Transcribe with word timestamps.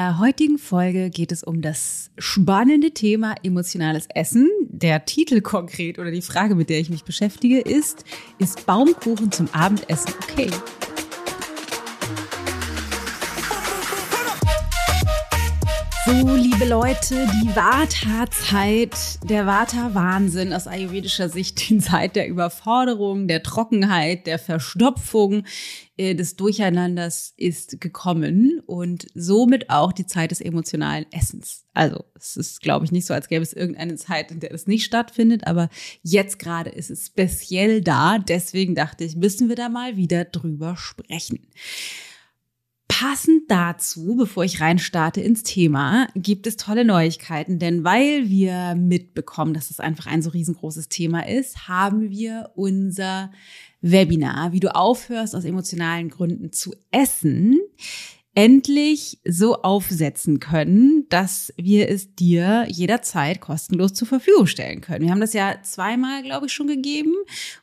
der 0.00 0.18
heutigen 0.18 0.56
Folge 0.56 1.10
geht 1.10 1.30
es 1.30 1.42
um 1.42 1.60
das 1.60 2.10
spannende 2.16 2.92
Thema 2.92 3.34
emotionales 3.42 4.06
Essen. 4.14 4.48
Der 4.62 5.04
Titel 5.04 5.42
konkret 5.42 5.98
oder 5.98 6.10
die 6.10 6.22
Frage, 6.22 6.54
mit 6.54 6.70
der 6.70 6.80
ich 6.80 6.88
mich 6.88 7.04
beschäftige, 7.04 7.60
ist, 7.60 8.06
ist 8.38 8.64
Baumkuchen 8.64 9.30
zum 9.30 9.50
Abendessen 9.52 10.14
okay? 10.22 10.48
So, 16.10 16.34
liebe 16.34 16.64
Leute, 16.64 17.24
die 17.24 17.54
Vata-Zeit, 17.54 19.20
der 19.22 19.46
Vata-Wahnsinn 19.46 20.52
aus 20.52 20.66
ayurvedischer 20.66 21.28
Sicht, 21.28 21.68
die 21.70 21.78
Zeit 21.78 22.16
der 22.16 22.26
Überforderung, 22.26 23.28
der 23.28 23.44
Trockenheit, 23.44 24.26
der 24.26 24.40
Verstopfung, 24.40 25.44
äh, 25.96 26.16
des 26.16 26.34
Durcheinanders 26.34 27.32
ist 27.36 27.80
gekommen 27.80 28.60
und 28.66 29.06
somit 29.14 29.70
auch 29.70 29.92
die 29.92 30.04
Zeit 30.04 30.32
des 30.32 30.40
emotionalen 30.40 31.06
Essens. 31.12 31.64
Also, 31.74 32.02
es 32.16 32.36
ist, 32.36 32.60
glaube 32.60 32.84
ich, 32.84 32.90
nicht 32.90 33.06
so, 33.06 33.14
als 33.14 33.28
gäbe 33.28 33.44
es 33.44 33.52
irgendeine 33.52 33.94
Zeit, 33.94 34.32
in 34.32 34.40
der 34.40 34.50
das 34.50 34.66
nicht 34.66 34.84
stattfindet, 34.84 35.46
aber 35.46 35.68
jetzt 36.02 36.40
gerade 36.40 36.70
ist 36.70 36.90
es 36.90 37.06
speziell 37.06 37.82
da. 37.82 38.18
Deswegen 38.18 38.74
dachte 38.74 39.04
ich, 39.04 39.14
müssen 39.14 39.48
wir 39.48 39.54
da 39.54 39.68
mal 39.68 39.96
wieder 39.96 40.24
drüber 40.24 40.76
sprechen. 40.76 41.46
Passend 43.00 43.50
dazu, 43.50 44.14
bevor 44.14 44.44
ich 44.44 44.60
reinstarte 44.60 45.22
ins 45.22 45.42
Thema, 45.42 46.06
gibt 46.14 46.46
es 46.46 46.58
tolle 46.58 46.84
Neuigkeiten, 46.84 47.58
denn 47.58 47.82
weil 47.82 48.28
wir 48.28 48.74
mitbekommen, 48.74 49.54
dass 49.54 49.70
es 49.70 49.80
einfach 49.80 50.04
ein 50.04 50.20
so 50.20 50.28
riesengroßes 50.28 50.90
Thema 50.90 51.26
ist, 51.26 51.66
haben 51.66 52.10
wir 52.10 52.50
unser 52.56 53.32
Webinar, 53.80 54.52
wie 54.52 54.60
du 54.60 54.74
aufhörst, 54.74 55.34
aus 55.34 55.46
emotionalen 55.46 56.10
Gründen 56.10 56.52
zu 56.52 56.74
essen, 56.90 57.58
endlich 58.34 59.18
so 59.24 59.62
aufsetzen 59.62 60.38
können, 60.38 61.06
dass 61.08 61.52
wir 61.56 61.88
es 61.88 62.14
dir 62.14 62.64
jederzeit 62.68 63.40
kostenlos 63.40 63.92
zur 63.92 64.06
Verfügung 64.06 64.46
stellen 64.46 64.80
können. 64.80 65.04
Wir 65.04 65.10
haben 65.10 65.20
das 65.20 65.32
ja 65.32 65.56
zweimal, 65.62 66.22
glaube 66.22 66.46
ich, 66.46 66.52
schon 66.52 66.68
gegeben. 66.68 67.14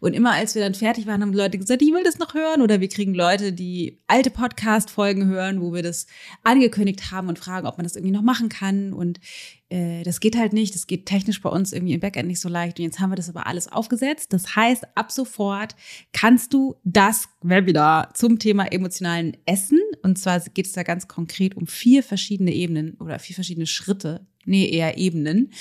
Und 0.02 0.14
immer 0.14 0.33
als 0.33 0.55
wir 0.55 0.61
dann 0.61 0.73
fertig 0.73 1.08
waren, 1.08 1.22
haben 1.22 1.31
Leute 1.31 1.58
gesagt, 1.58 1.81
ich 1.81 1.94
will 1.94 2.03
das 2.03 2.19
noch 2.19 2.33
hören. 2.33 2.61
Oder 2.61 2.81
wir 2.81 2.89
kriegen 2.89 3.14
Leute, 3.14 3.53
die 3.53 3.97
alte 4.08 4.30
Podcast-Folgen 4.30 5.27
hören, 5.27 5.61
wo 5.61 5.73
wir 5.73 5.83
das 5.83 6.05
angekündigt 6.44 7.11
haben 7.11 7.30
und 7.30 7.39
fragen, 7.39 7.66
ob 7.66 7.77
man 7.77 7.86
das 7.86 7.95
irgendwie 7.95 8.14
noch 8.14 8.22
machen 8.22 8.49
kann. 8.49 8.92
Und 8.92 9.22
äh, 9.70 10.04
das 10.04 10.20
geht 10.20 10.38
halt 10.38 10.54
nicht, 10.54 10.76
das 10.76 10.88
geht 10.88 11.06
technisch 11.06 11.42
bei 11.42 11.50
uns 11.50 11.73
irgendwie 11.73 11.94
im 11.94 12.00
Backend 12.00 12.28
nicht 12.28 12.40
so 12.40 12.50
leicht. 12.50 12.80
Und 12.80 12.86
jetzt 12.86 13.00
haben 13.00 13.12
wir 13.12 13.16
das 13.16 13.30
aber 13.30 13.48
alles 13.48 13.72
aufgesetzt. 13.72 14.32
Das 14.34 14.56
heißt, 14.56 14.86
ab 14.96 15.12
sofort 15.12 15.76
kannst 16.14 16.54
du 16.54 16.76
das 16.84 17.28
Webinar 17.42 18.14
zum 18.14 18.40
Thema 18.40 18.72
emotionalen 18.72 19.36
Essen, 19.45 19.80
und 20.04 20.18
zwar 20.18 20.40
geht 20.40 20.68
es 20.68 20.73
da 20.73 20.84
ganz 20.84 21.08
konkret 21.08 21.58
um 21.58 21.68
vier 21.68 22.04
verschiedene 22.04 22.54
Ebenen 22.54 22.94
oder 23.00 23.20
vier 23.20 23.36
verschiedene 23.36 23.68
Schritte, 23.68 24.26
nee, 24.45 24.70
eher 24.70 24.98
Ebenen, 24.98 25.52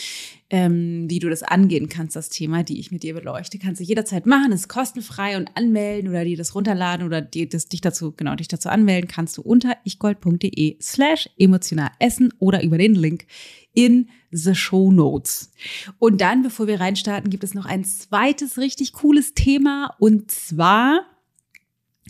ähm, 0.48 1.10
wie 1.10 1.18
du 1.18 1.28
das 1.28 1.42
angehen 1.42 1.88
kannst, 1.88 2.14
das 2.14 2.28
Thema, 2.28 2.62
die 2.62 2.78
ich 2.78 2.92
mit 2.92 3.02
dir 3.02 3.14
beleuchte. 3.14 3.58
Kannst 3.58 3.80
du 3.80 3.84
jederzeit 3.84 4.26
machen, 4.26 4.52
ist 4.52 4.68
kostenfrei 4.68 5.36
und 5.36 5.50
anmelden 5.56 6.08
oder 6.08 6.24
dir 6.24 6.36
das 6.36 6.54
runterladen 6.54 7.04
oder 7.04 7.20
dir 7.20 7.48
das, 7.48 7.68
dich 7.68 7.80
dazu, 7.80 8.12
genau, 8.12 8.36
dich 8.36 8.48
dazu 8.48 8.68
anmelden 8.68 9.08
kannst 9.08 9.36
du 9.36 9.42
unter 9.42 9.76
ichgold.de 9.84 10.76
slash 10.80 11.28
emotional 11.36 11.90
essen 11.98 12.32
oder 12.38 12.62
über 12.62 12.78
den 12.78 12.94
Link 12.94 13.26
in 13.76 14.08
the 14.32 14.54
Show 14.54 14.90
Notes. 14.90 15.52
Und 15.98 16.20
dann, 16.20 16.42
bevor 16.42 16.66
wir 16.66 16.80
reinstarten, 16.80 17.30
gibt 17.30 17.44
es 17.44 17.54
noch 17.54 17.66
ein 17.66 17.84
zweites 17.84 18.58
richtig 18.58 18.92
cooles 18.94 19.34
Thema 19.34 19.94
und 20.00 20.30
zwar 20.30 21.02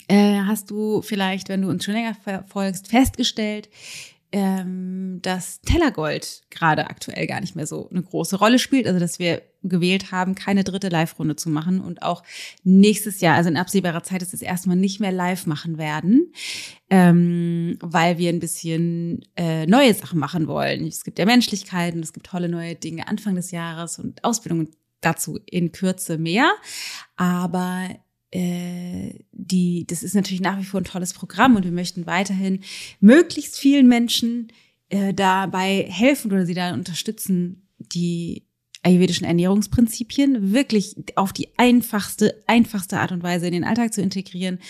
äh, 0.08 0.40
hast 0.40 0.70
du 0.70 1.02
vielleicht, 1.02 1.48
wenn 1.48 1.62
du 1.62 1.68
uns 1.68 1.84
schon 1.84 1.94
länger 1.94 2.14
verfolgst, 2.14 2.88
festgestellt, 2.88 3.68
ähm, 4.36 5.20
dass 5.22 5.62
Tellergold 5.62 6.42
gerade 6.50 6.90
aktuell 6.90 7.26
gar 7.26 7.40
nicht 7.40 7.56
mehr 7.56 7.66
so 7.66 7.88
eine 7.88 8.02
große 8.02 8.36
Rolle 8.36 8.58
spielt. 8.58 8.86
Also 8.86 9.00
dass 9.00 9.18
wir 9.18 9.40
gewählt 9.62 10.12
haben, 10.12 10.34
keine 10.34 10.62
dritte 10.62 10.90
Live-Runde 10.90 11.36
zu 11.36 11.48
machen 11.48 11.80
und 11.80 12.02
auch 12.02 12.22
nächstes 12.62 13.22
Jahr, 13.22 13.34
also 13.34 13.48
in 13.48 13.56
absehbarer 13.56 14.02
Zeit, 14.02 14.20
ist 14.20 14.34
es 14.34 14.42
erstmal 14.42 14.76
nicht 14.76 15.00
mehr 15.00 15.10
live 15.10 15.46
machen 15.46 15.78
werden, 15.78 16.34
ähm, 16.90 17.78
weil 17.80 18.18
wir 18.18 18.28
ein 18.28 18.38
bisschen 18.38 19.24
äh, 19.36 19.64
neue 19.64 19.94
Sachen 19.94 20.18
machen 20.18 20.48
wollen. 20.48 20.86
Es 20.86 21.02
gibt 21.02 21.18
ja 21.18 21.24
Menschlichkeiten, 21.24 22.00
es 22.00 22.12
gibt 22.12 22.26
tolle 22.26 22.50
neue 22.50 22.74
Dinge 22.74 23.08
Anfang 23.08 23.36
des 23.36 23.52
Jahres 23.52 23.98
und 23.98 24.22
Ausbildungen 24.22 24.68
dazu 25.00 25.38
in 25.46 25.72
Kürze 25.72 26.18
mehr. 26.18 26.52
Aber 27.16 27.88
die, 29.32 29.86
das 29.86 30.02
ist 30.02 30.14
natürlich 30.14 30.40
nach 30.40 30.58
wie 30.58 30.64
vor 30.64 30.80
ein 30.80 30.84
tolles 30.84 31.14
Programm 31.14 31.56
und 31.56 31.64
wir 31.64 31.72
möchten 31.72 32.06
weiterhin 32.06 32.60
möglichst 33.00 33.58
vielen 33.58 33.88
Menschen 33.88 34.48
äh, 34.88 35.14
dabei 35.14 35.86
helfen 35.88 36.32
oder 36.32 36.46
sie 36.46 36.54
da 36.54 36.74
unterstützen, 36.74 37.68
die 37.78 38.46
ayurvedischen 38.82 39.26
Ernährungsprinzipien 39.26 40.52
wirklich 40.52 40.96
auf 41.16 41.32
die 41.32 41.48
einfachste, 41.56 42.42
einfachste 42.46 43.00
Art 43.00 43.10
und 43.10 43.22
Weise 43.22 43.46
in 43.46 43.52
den 43.52 43.64
Alltag 43.64 43.92
zu 43.92 44.00
integrieren, 44.00 44.60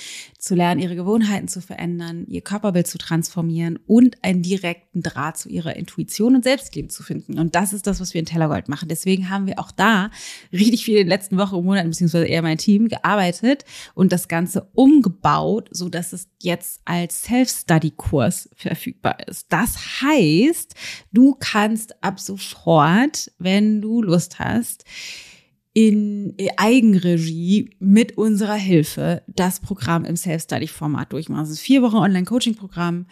zu 0.46 0.54
lernen, 0.54 0.80
ihre 0.80 0.94
Gewohnheiten 0.94 1.48
zu 1.48 1.60
verändern, 1.60 2.24
ihr 2.28 2.40
Körperbild 2.40 2.86
zu 2.86 2.98
transformieren 2.98 3.78
und 3.86 4.22
einen 4.22 4.42
direkten 4.42 5.02
Draht 5.02 5.36
zu 5.36 5.48
ihrer 5.48 5.74
Intuition 5.74 6.36
und 6.36 6.44
Selbstliebe 6.44 6.88
zu 6.88 7.02
finden. 7.02 7.38
Und 7.38 7.54
das 7.56 7.72
ist 7.72 7.86
das, 7.86 8.00
was 8.00 8.14
wir 8.14 8.20
in 8.20 8.26
Tellergold 8.26 8.68
machen. 8.68 8.88
Deswegen 8.88 9.28
haben 9.28 9.46
wir 9.46 9.58
auch 9.58 9.72
da 9.72 10.10
richtig 10.52 10.84
viel 10.84 10.94
in 10.94 11.06
den 11.06 11.08
letzten 11.08 11.36
Wochen 11.36 11.56
und 11.56 11.64
Monaten, 11.64 11.90
beziehungsweise 11.90 12.26
eher 12.26 12.42
mein 12.42 12.58
Team, 12.58 12.88
gearbeitet 12.88 13.64
und 13.94 14.12
das 14.12 14.28
Ganze 14.28 14.68
umgebaut, 14.74 15.68
so 15.72 15.88
dass 15.88 16.12
es 16.12 16.28
jetzt 16.40 16.80
als 16.84 17.24
Self-Study-Kurs 17.24 18.50
verfügbar 18.54 19.26
ist. 19.26 19.46
Das 19.48 20.02
heißt, 20.02 20.74
du 21.12 21.34
kannst 21.38 22.02
ab 22.04 22.20
sofort, 22.20 23.32
wenn 23.38 23.82
du 23.82 24.00
Lust 24.00 24.38
hast, 24.38 24.84
in 25.76 26.34
Eigenregie 26.56 27.76
mit 27.81 28.16
unserer 28.16 28.54
Hilfe 28.54 29.22
das 29.26 29.60
Programm 29.60 30.06
im 30.06 30.16
Self-Study-Format 30.16 31.12
durchmachen. 31.12 31.44
Es 31.44 31.50
ist 31.50 31.60
vier 31.60 31.82
Wochen 31.82 31.97
Online-Coaching-Programm 31.97 33.04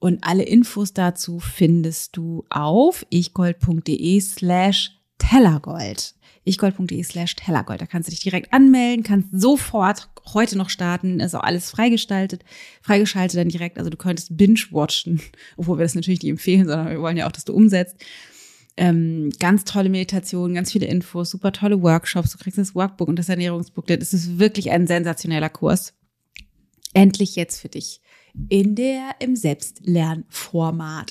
und 0.00 0.18
alle 0.22 0.42
Infos 0.42 0.92
dazu 0.92 1.38
findest 1.38 2.16
du 2.16 2.44
auf 2.50 3.06
ichgold.de 3.10 4.20
slash 4.20 4.98
tellergold. 5.18 6.16
ichgold.de 6.42 7.04
slash 7.04 7.36
tellergold. 7.36 7.82
Da 7.82 7.86
kannst 7.86 8.08
du 8.08 8.10
dich 8.10 8.20
direkt 8.20 8.52
anmelden, 8.52 9.04
kannst 9.04 9.28
sofort 9.30 10.08
heute 10.34 10.58
noch 10.58 10.70
starten, 10.70 11.20
ist 11.20 11.36
auch 11.36 11.44
alles 11.44 11.70
freigestaltet, 11.70 12.44
freigeschaltet 12.82 13.38
dann 13.38 13.48
direkt. 13.48 13.78
Also 13.78 13.90
du 13.90 13.96
könntest 13.96 14.36
binge-watchen, 14.36 15.20
obwohl 15.56 15.78
wir 15.78 15.84
das 15.84 15.94
natürlich 15.94 16.22
nicht 16.24 16.30
empfehlen, 16.30 16.66
sondern 16.66 16.88
wir 16.88 17.00
wollen 17.00 17.16
ja 17.16 17.28
auch, 17.28 17.32
dass 17.32 17.44
du 17.44 17.54
umsetzt 17.54 17.96
ähm, 18.78 19.30
ganz 19.40 19.64
tolle 19.64 19.88
Meditationen, 19.88 20.54
ganz 20.54 20.72
viele 20.72 20.86
Infos, 20.86 21.30
super 21.30 21.52
tolle 21.52 21.82
Workshops. 21.82 22.32
Du 22.32 22.38
kriegst 22.38 22.58
das 22.58 22.74
Workbook 22.74 23.08
und 23.08 23.18
das 23.18 23.28
Ernährungsbooklet. 23.28 24.00
Es 24.00 24.14
ist 24.14 24.38
wirklich 24.38 24.70
ein 24.70 24.86
sensationeller 24.86 25.50
Kurs. 25.50 25.94
Endlich 26.94 27.36
jetzt 27.36 27.60
für 27.60 27.68
dich 27.68 28.00
in 28.48 28.76
der 28.76 29.16
im 29.18 29.34
Selbstlernformat. 29.34 31.10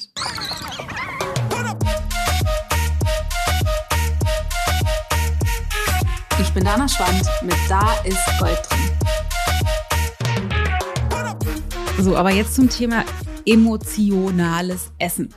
Ich 6.39 6.49
bin 6.53 6.63
Dana 6.63 6.87
Schwand 6.87 7.23
mit 7.43 7.55
Da 7.67 7.93
ist 8.05 8.17
Gold 8.39 8.59
drin. 8.69 8.79
So, 11.99 12.15
aber 12.15 12.31
jetzt 12.31 12.55
zum 12.55 12.69
Thema 12.69 13.03
emotionales 13.45 14.91
Essen. 14.99 15.33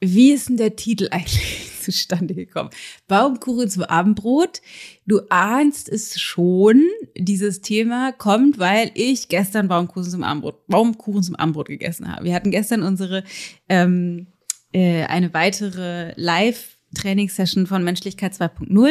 Wie 0.00 0.32
ist 0.32 0.48
denn 0.48 0.56
der 0.56 0.76
Titel 0.76 1.08
eigentlich 1.10 1.70
zustande 1.80 2.34
gekommen? 2.34 2.70
Baumkuchen 3.08 3.70
zum 3.70 3.84
Abendbrot. 3.84 4.60
Du 5.06 5.20
ahnst 5.30 5.88
es 5.88 6.20
schon, 6.20 6.82
dieses 7.16 7.60
Thema 7.60 8.12
kommt, 8.12 8.58
weil 8.58 8.90
ich 8.94 9.28
gestern 9.28 9.68
Baumkuchen 9.68 10.10
zum 10.10 10.22
Abendbrot, 10.22 10.66
Baumkuchen 10.66 11.22
zum 11.22 11.36
Abendbrot 11.36 11.68
gegessen 11.68 12.12
habe. 12.12 12.24
Wir 12.24 12.34
hatten 12.34 12.50
gestern 12.50 12.82
unsere 12.82 13.24
ähm, 13.68 14.28
äh, 14.72 15.04
eine 15.04 15.32
weitere 15.32 16.12
Live-Trainingssession 16.16 17.66
von 17.66 17.84
Menschlichkeit 17.84 18.34
2.0 18.34 18.90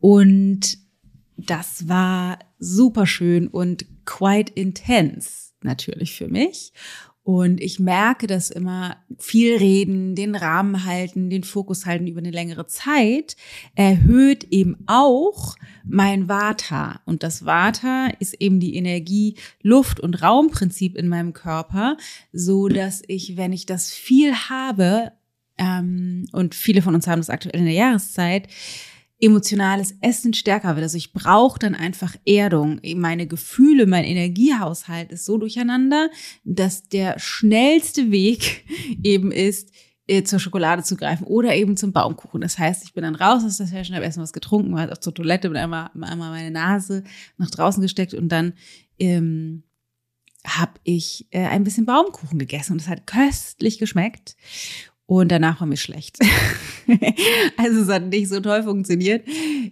und 0.00 0.78
das 1.36 1.88
war 1.88 2.38
super 2.58 3.06
schön 3.06 3.48
und 3.48 3.86
quite 4.04 4.52
intense 4.54 5.52
natürlich 5.62 6.14
für 6.14 6.28
mich. 6.28 6.72
Und 7.28 7.60
ich 7.60 7.78
merke, 7.78 8.26
dass 8.26 8.48
immer 8.48 8.96
viel 9.18 9.58
reden, 9.58 10.14
den 10.14 10.34
Rahmen 10.34 10.86
halten, 10.86 11.28
den 11.28 11.44
Fokus 11.44 11.84
halten 11.84 12.06
über 12.06 12.20
eine 12.20 12.30
längere 12.30 12.66
Zeit 12.68 13.36
erhöht 13.74 14.44
eben 14.44 14.78
auch 14.86 15.54
mein 15.84 16.30
Vata. 16.30 17.02
Und 17.04 17.22
das 17.22 17.44
Vata 17.44 18.08
ist 18.18 18.32
eben 18.40 18.60
die 18.60 18.76
Energie, 18.76 19.34
Luft- 19.60 20.00
und 20.00 20.22
Raumprinzip 20.22 20.96
in 20.96 21.06
meinem 21.06 21.34
Körper, 21.34 21.98
so 22.32 22.68
dass 22.68 23.02
ich, 23.08 23.36
wenn 23.36 23.52
ich 23.52 23.66
das 23.66 23.92
viel 23.92 24.34
habe, 24.34 25.12
ähm, 25.58 26.24
und 26.32 26.54
viele 26.54 26.80
von 26.80 26.94
uns 26.94 27.06
haben 27.06 27.20
das 27.20 27.28
aktuell 27.28 27.60
in 27.60 27.66
der 27.66 27.74
Jahreszeit, 27.74 28.48
emotionales 29.20 29.94
Essen 30.00 30.32
stärker 30.32 30.76
wird. 30.76 30.84
Also 30.84 30.96
ich 30.96 31.12
brauche 31.12 31.58
dann 31.58 31.74
einfach 31.74 32.14
Erdung. 32.24 32.80
Meine 32.96 33.26
Gefühle, 33.26 33.86
mein 33.86 34.04
Energiehaushalt 34.04 35.10
ist 35.10 35.24
so 35.24 35.38
durcheinander, 35.38 36.08
dass 36.44 36.88
der 36.88 37.18
schnellste 37.18 38.10
Weg 38.10 38.64
eben 39.02 39.32
ist, 39.32 39.72
äh, 40.06 40.22
zur 40.22 40.38
Schokolade 40.38 40.82
zu 40.82 40.96
greifen 40.96 41.24
oder 41.24 41.54
eben 41.54 41.76
zum 41.76 41.92
Baumkuchen. 41.92 42.40
Das 42.40 42.58
heißt, 42.58 42.84
ich 42.84 42.94
bin 42.94 43.02
dann 43.02 43.14
raus 43.14 43.44
aus 43.44 43.58
der 43.58 43.66
Session, 43.66 43.94
habe 43.94 44.06
erstmal 44.06 44.24
was 44.24 44.32
getrunken, 44.32 44.74
war 44.74 44.90
auch 44.90 44.98
zur 44.98 45.14
Toilette, 45.14 45.48
bin 45.48 45.58
einmal, 45.58 45.90
einmal 46.00 46.30
meine 46.30 46.50
Nase 46.50 47.04
nach 47.36 47.50
draußen 47.50 47.82
gesteckt 47.82 48.14
und 48.14 48.30
dann 48.30 48.54
ähm, 48.98 49.64
habe 50.46 50.72
ich 50.84 51.26
äh, 51.30 51.44
ein 51.46 51.64
bisschen 51.64 51.84
Baumkuchen 51.84 52.38
gegessen 52.38 52.72
und 52.72 52.80
es 52.80 52.88
hat 52.88 53.06
köstlich 53.06 53.78
geschmeckt. 53.78 54.36
Und 55.08 55.32
danach 55.32 55.60
war 55.60 55.66
mir 55.66 55.78
schlecht. 55.78 56.18
also 57.56 57.80
es 57.80 57.88
hat 57.88 58.08
nicht 58.08 58.28
so 58.28 58.40
toll 58.40 58.62
funktioniert. 58.62 59.26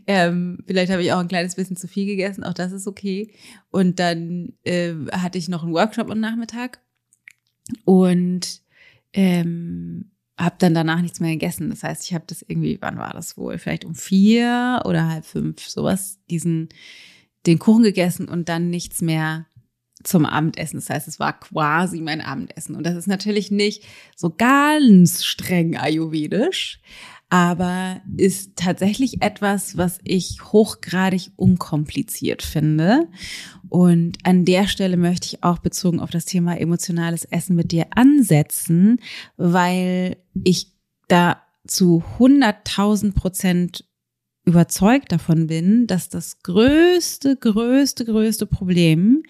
Ähm, 0.07 0.61
vielleicht 0.67 0.91
habe 0.91 1.03
ich 1.03 1.13
auch 1.13 1.19
ein 1.19 1.29
kleines 1.29 1.57
bisschen 1.57 1.77
zu 1.77 1.89
viel 1.89 2.07
gegessen, 2.07 2.43
auch 2.43 2.55
das 2.55 2.73
ist 2.73 2.87
okay. 2.87 3.35
Und 3.71 3.99
dann 3.99 4.55
äh, 4.65 4.95
hatte 5.13 5.37
ich 5.37 5.49
noch 5.49 5.63
einen 5.63 5.75
Workshop 5.75 6.11
am 6.11 6.21
Nachmittag 6.21 6.81
und 7.85 8.63
ähm, 9.13 10.11
habe 10.39 10.57
dann 10.59 10.73
danach 10.73 11.03
nichts 11.03 11.21
mehr 11.21 11.33
gegessen. 11.33 11.69
Das 11.69 11.83
heißt, 11.83 12.05
ich 12.05 12.15
habe 12.15 12.25
das 12.27 12.41
irgendwie, 12.41 12.79
wann 12.81 12.97
war 12.97 13.13
das 13.13 13.37
wohl? 13.37 13.59
Vielleicht 13.59 13.85
um 13.85 13.95
vier 13.95 14.81
oder 14.87 15.07
halb 15.07 15.27
fünf, 15.27 15.69
sowas, 15.69 16.19
diesen, 16.31 16.71
den 17.45 17.59
Kuchen 17.59 17.83
gegessen 17.83 18.27
und 18.27 18.49
dann 18.49 18.71
nichts 18.71 19.03
mehr 19.03 19.45
zum 20.07 20.25
Abendessen. 20.27 20.79
Das 20.79 20.91
heißt, 20.91 21.09
es 21.09 21.19
war 21.19 21.39
quasi 21.39 22.01
mein 22.01 22.21
Abendessen. 22.21 22.77
Und 22.77 22.85
das 22.85 22.95
ist 22.95 23.09
natürlich 23.09 23.51
nicht 23.51 23.85
so 24.15 24.35
ganz 24.37 25.25
streng 25.25 25.77
ayurvedisch, 25.77 26.81
aber 27.29 28.01
ist 28.17 28.57
tatsächlich 28.57 29.23
etwas, 29.23 29.77
was 29.77 29.99
ich 30.05 30.45
hochgradig 30.45 31.33
unkompliziert 31.37 32.43
finde. 32.43 33.09
Und 33.69 34.19
an 34.23 34.45
der 34.45 34.69
Stelle 34.69 34.97
möchte 34.97 35.27
ich 35.27 35.43
auch 35.43 35.59
bezogen 35.59 35.99
auf 36.01 36.11
das 36.11 36.25
Thema 36.25 36.59
emotionales 36.59 37.25
Essen 37.25 37.57
mit 37.57 37.73
dir 37.73 37.87
ansetzen, 37.91 39.01
weil 39.37 40.17
ich 40.45 40.73
da 41.09 41.43
zu 41.67 42.05
100.000 42.19 43.13
Prozent 43.13 43.85
überzeugt 44.47 45.13
davon 45.13 45.49
bin, 45.49 45.87
dass 45.89 46.09
das 46.09 46.39
größte, 46.43 47.37
größte, 47.37 48.05
größte 48.05 48.47
Problem 48.47 49.25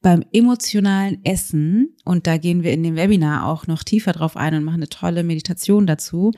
beim 0.00 0.24
emotionalen 0.32 1.22
Essen, 1.24 1.94
und 2.04 2.26
da 2.26 2.38
gehen 2.38 2.62
wir 2.62 2.72
in 2.72 2.82
dem 2.82 2.96
Webinar 2.96 3.46
auch 3.46 3.66
noch 3.66 3.82
tiefer 3.84 4.12
drauf 4.12 4.34
ein 4.36 4.54
und 4.54 4.64
machen 4.64 4.76
eine 4.76 4.88
tolle 4.88 5.24
Meditation 5.24 5.86
dazu, 5.86 6.32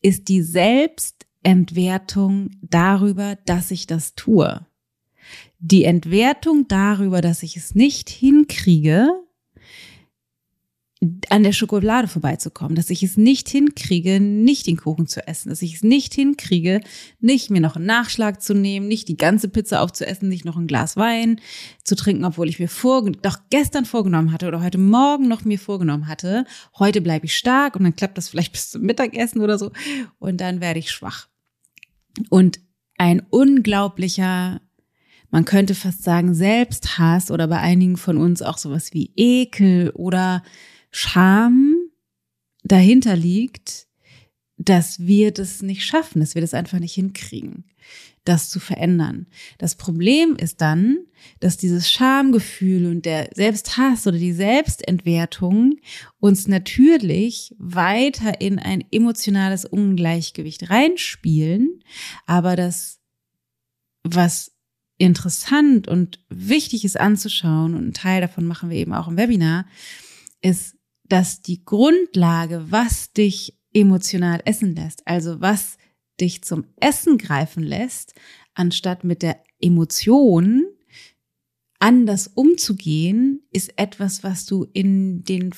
ist 0.00 0.28
die 0.28 0.40
Selbstentwertung 0.42 2.52
darüber, 2.62 3.36
dass 3.44 3.70
ich 3.70 3.86
das 3.86 4.14
tue. 4.14 4.64
Die 5.58 5.84
Entwertung 5.84 6.68
darüber, 6.68 7.20
dass 7.20 7.42
ich 7.42 7.58
es 7.58 7.74
nicht 7.74 8.08
hinkriege, 8.08 9.10
an 11.28 11.42
der 11.42 11.52
Schokolade 11.52 12.08
vorbeizukommen, 12.08 12.74
dass 12.74 12.88
ich 12.88 13.02
es 13.02 13.18
nicht 13.18 13.50
hinkriege, 13.50 14.18
nicht 14.18 14.66
den 14.66 14.78
Kuchen 14.78 15.06
zu 15.06 15.26
essen, 15.28 15.50
dass 15.50 15.60
ich 15.60 15.74
es 15.74 15.82
nicht 15.82 16.14
hinkriege, 16.14 16.80
nicht 17.20 17.50
mir 17.50 17.60
noch 17.60 17.76
einen 17.76 17.84
Nachschlag 17.84 18.40
zu 18.40 18.54
nehmen, 18.54 18.88
nicht 18.88 19.08
die 19.08 19.18
ganze 19.18 19.48
Pizza 19.48 19.82
aufzuessen, 19.82 20.30
nicht 20.30 20.46
noch 20.46 20.56
ein 20.56 20.66
Glas 20.66 20.96
Wein 20.96 21.40
zu 21.84 21.96
trinken, 21.96 22.24
obwohl 22.24 22.48
ich 22.48 22.58
mir 22.58 22.68
vor, 22.68 23.10
doch 23.10 23.38
gestern 23.50 23.84
vorgenommen 23.84 24.32
hatte 24.32 24.48
oder 24.48 24.62
heute 24.62 24.78
Morgen 24.78 25.28
noch 25.28 25.44
mir 25.44 25.58
vorgenommen 25.58 26.08
hatte, 26.08 26.46
heute 26.78 27.02
bleibe 27.02 27.26
ich 27.26 27.36
stark 27.36 27.76
und 27.76 27.84
dann 27.84 27.96
klappt 27.96 28.16
das 28.16 28.30
vielleicht 28.30 28.52
bis 28.52 28.70
zum 28.70 28.82
Mittagessen 28.82 29.42
oder 29.42 29.58
so 29.58 29.72
und 30.18 30.40
dann 30.40 30.62
werde 30.62 30.78
ich 30.78 30.90
schwach. 30.90 31.28
Und 32.30 32.60
ein 32.96 33.20
unglaublicher 33.28 34.62
man 35.30 35.44
könnte 35.44 35.74
fast 35.74 36.04
sagen 36.04 36.34
Selbsthass 36.34 37.30
oder 37.30 37.48
bei 37.48 37.58
einigen 37.58 37.96
von 37.96 38.16
uns 38.16 38.42
auch 38.42 38.56
sowas 38.56 38.94
wie 38.94 39.12
Ekel 39.16 39.90
oder 39.90 40.42
Scham 40.96 41.74
dahinter 42.64 43.16
liegt, 43.16 43.86
dass 44.56 45.00
wir 45.00 45.30
das 45.30 45.60
nicht 45.60 45.84
schaffen, 45.84 46.20
dass 46.20 46.34
wir 46.34 46.40
das 46.40 46.54
einfach 46.54 46.78
nicht 46.78 46.94
hinkriegen, 46.94 47.66
das 48.24 48.48
zu 48.48 48.60
verändern. 48.60 49.26
Das 49.58 49.74
Problem 49.74 50.36
ist 50.36 50.62
dann, 50.62 50.96
dass 51.40 51.58
dieses 51.58 51.90
Schamgefühl 51.90 52.86
und 52.86 53.04
der 53.04 53.28
Selbsthass 53.34 54.06
oder 54.06 54.16
die 54.16 54.32
Selbstentwertung 54.32 55.74
uns 56.18 56.48
natürlich 56.48 57.54
weiter 57.58 58.40
in 58.40 58.58
ein 58.58 58.82
emotionales 58.90 59.66
Ungleichgewicht 59.66 60.70
reinspielen, 60.70 61.84
aber 62.24 62.56
das, 62.56 63.00
was 64.02 64.52
interessant 64.96 65.88
und 65.88 66.24
wichtig 66.30 66.86
ist 66.86 66.98
anzuschauen, 66.98 67.74
und 67.74 67.82
einen 67.82 67.92
Teil 67.92 68.22
davon 68.22 68.46
machen 68.46 68.70
wir 68.70 68.78
eben 68.78 68.94
auch 68.94 69.08
im 69.08 69.18
Webinar, 69.18 69.66
ist, 70.40 70.75
dass 71.08 71.42
die 71.42 71.64
Grundlage, 71.64 72.66
was 72.70 73.12
dich 73.12 73.58
emotional 73.72 74.40
essen 74.44 74.74
lässt, 74.74 75.06
also 75.06 75.40
was 75.40 75.76
dich 76.20 76.42
zum 76.42 76.64
Essen 76.80 77.18
greifen 77.18 77.62
lässt, 77.62 78.14
anstatt 78.54 79.04
mit 79.04 79.22
der 79.22 79.42
Emotion 79.60 80.64
anders 81.78 82.28
umzugehen, 82.28 83.42
ist 83.52 83.78
etwas, 83.78 84.24
was 84.24 84.46
du 84.46 84.66
in 84.72 85.24
den, 85.24 85.54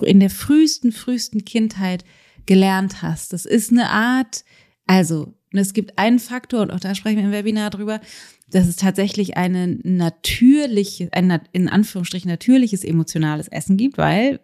in 0.00 0.20
der 0.20 0.30
frühesten, 0.30 0.90
frühesten 0.90 1.44
Kindheit 1.44 2.04
gelernt 2.46 3.02
hast. 3.02 3.32
Das 3.32 3.44
ist 3.44 3.70
eine 3.70 3.90
Art, 3.90 4.44
also, 4.86 5.34
es 5.52 5.72
gibt 5.72 5.98
einen 5.98 6.18
Faktor, 6.18 6.62
und 6.62 6.70
auch 6.70 6.80
da 6.80 6.94
sprechen 6.94 7.18
wir 7.18 7.24
im 7.24 7.32
Webinar 7.32 7.70
drüber, 7.70 8.00
dass 8.48 8.66
es 8.66 8.76
tatsächlich 8.76 9.36
eine 9.36 9.78
natürliche, 9.82 11.12
ein 11.12 11.40
in 11.52 11.68
Anführungsstrichen 11.68 12.30
natürliches 12.30 12.84
emotionales 12.84 13.48
Essen 13.48 13.76
gibt, 13.76 13.98
weil 13.98 14.40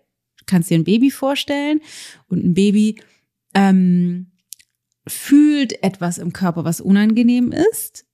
kannst 0.47 0.71
dir 0.71 0.79
ein 0.79 0.85
Baby 0.85 1.11
vorstellen 1.11 1.81
und 2.29 2.45
ein 2.45 2.55
Baby 2.55 3.01
ähm, 3.55 4.33
fühlt 5.07 5.83
etwas 5.83 6.19
im 6.19 6.33
Körper, 6.33 6.65
was 6.65 6.81
unangenehm 6.81 7.53
ist. 7.53 8.05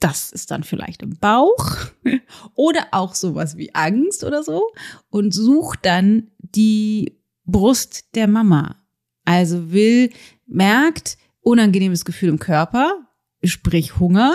Das 0.00 0.30
ist 0.30 0.50
dann 0.50 0.62
vielleicht 0.62 1.02
im 1.02 1.16
Bauch 1.18 1.86
oder 2.54 2.88
auch 2.92 3.14
sowas 3.14 3.56
wie 3.56 3.74
Angst 3.74 4.24
oder 4.24 4.42
so 4.42 4.70
und 5.08 5.32
sucht 5.32 5.80
dann 5.82 6.30
die 6.38 7.18
Brust 7.44 8.14
der 8.14 8.28
Mama. 8.28 8.76
Also 9.24 9.72
will, 9.72 10.10
merkt 10.46 11.16
unangenehmes 11.40 12.04
Gefühl 12.04 12.28
im 12.28 12.38
Körper, 12.38 13.06
sprich 13.42 13.98
Hunger 13.98 14.34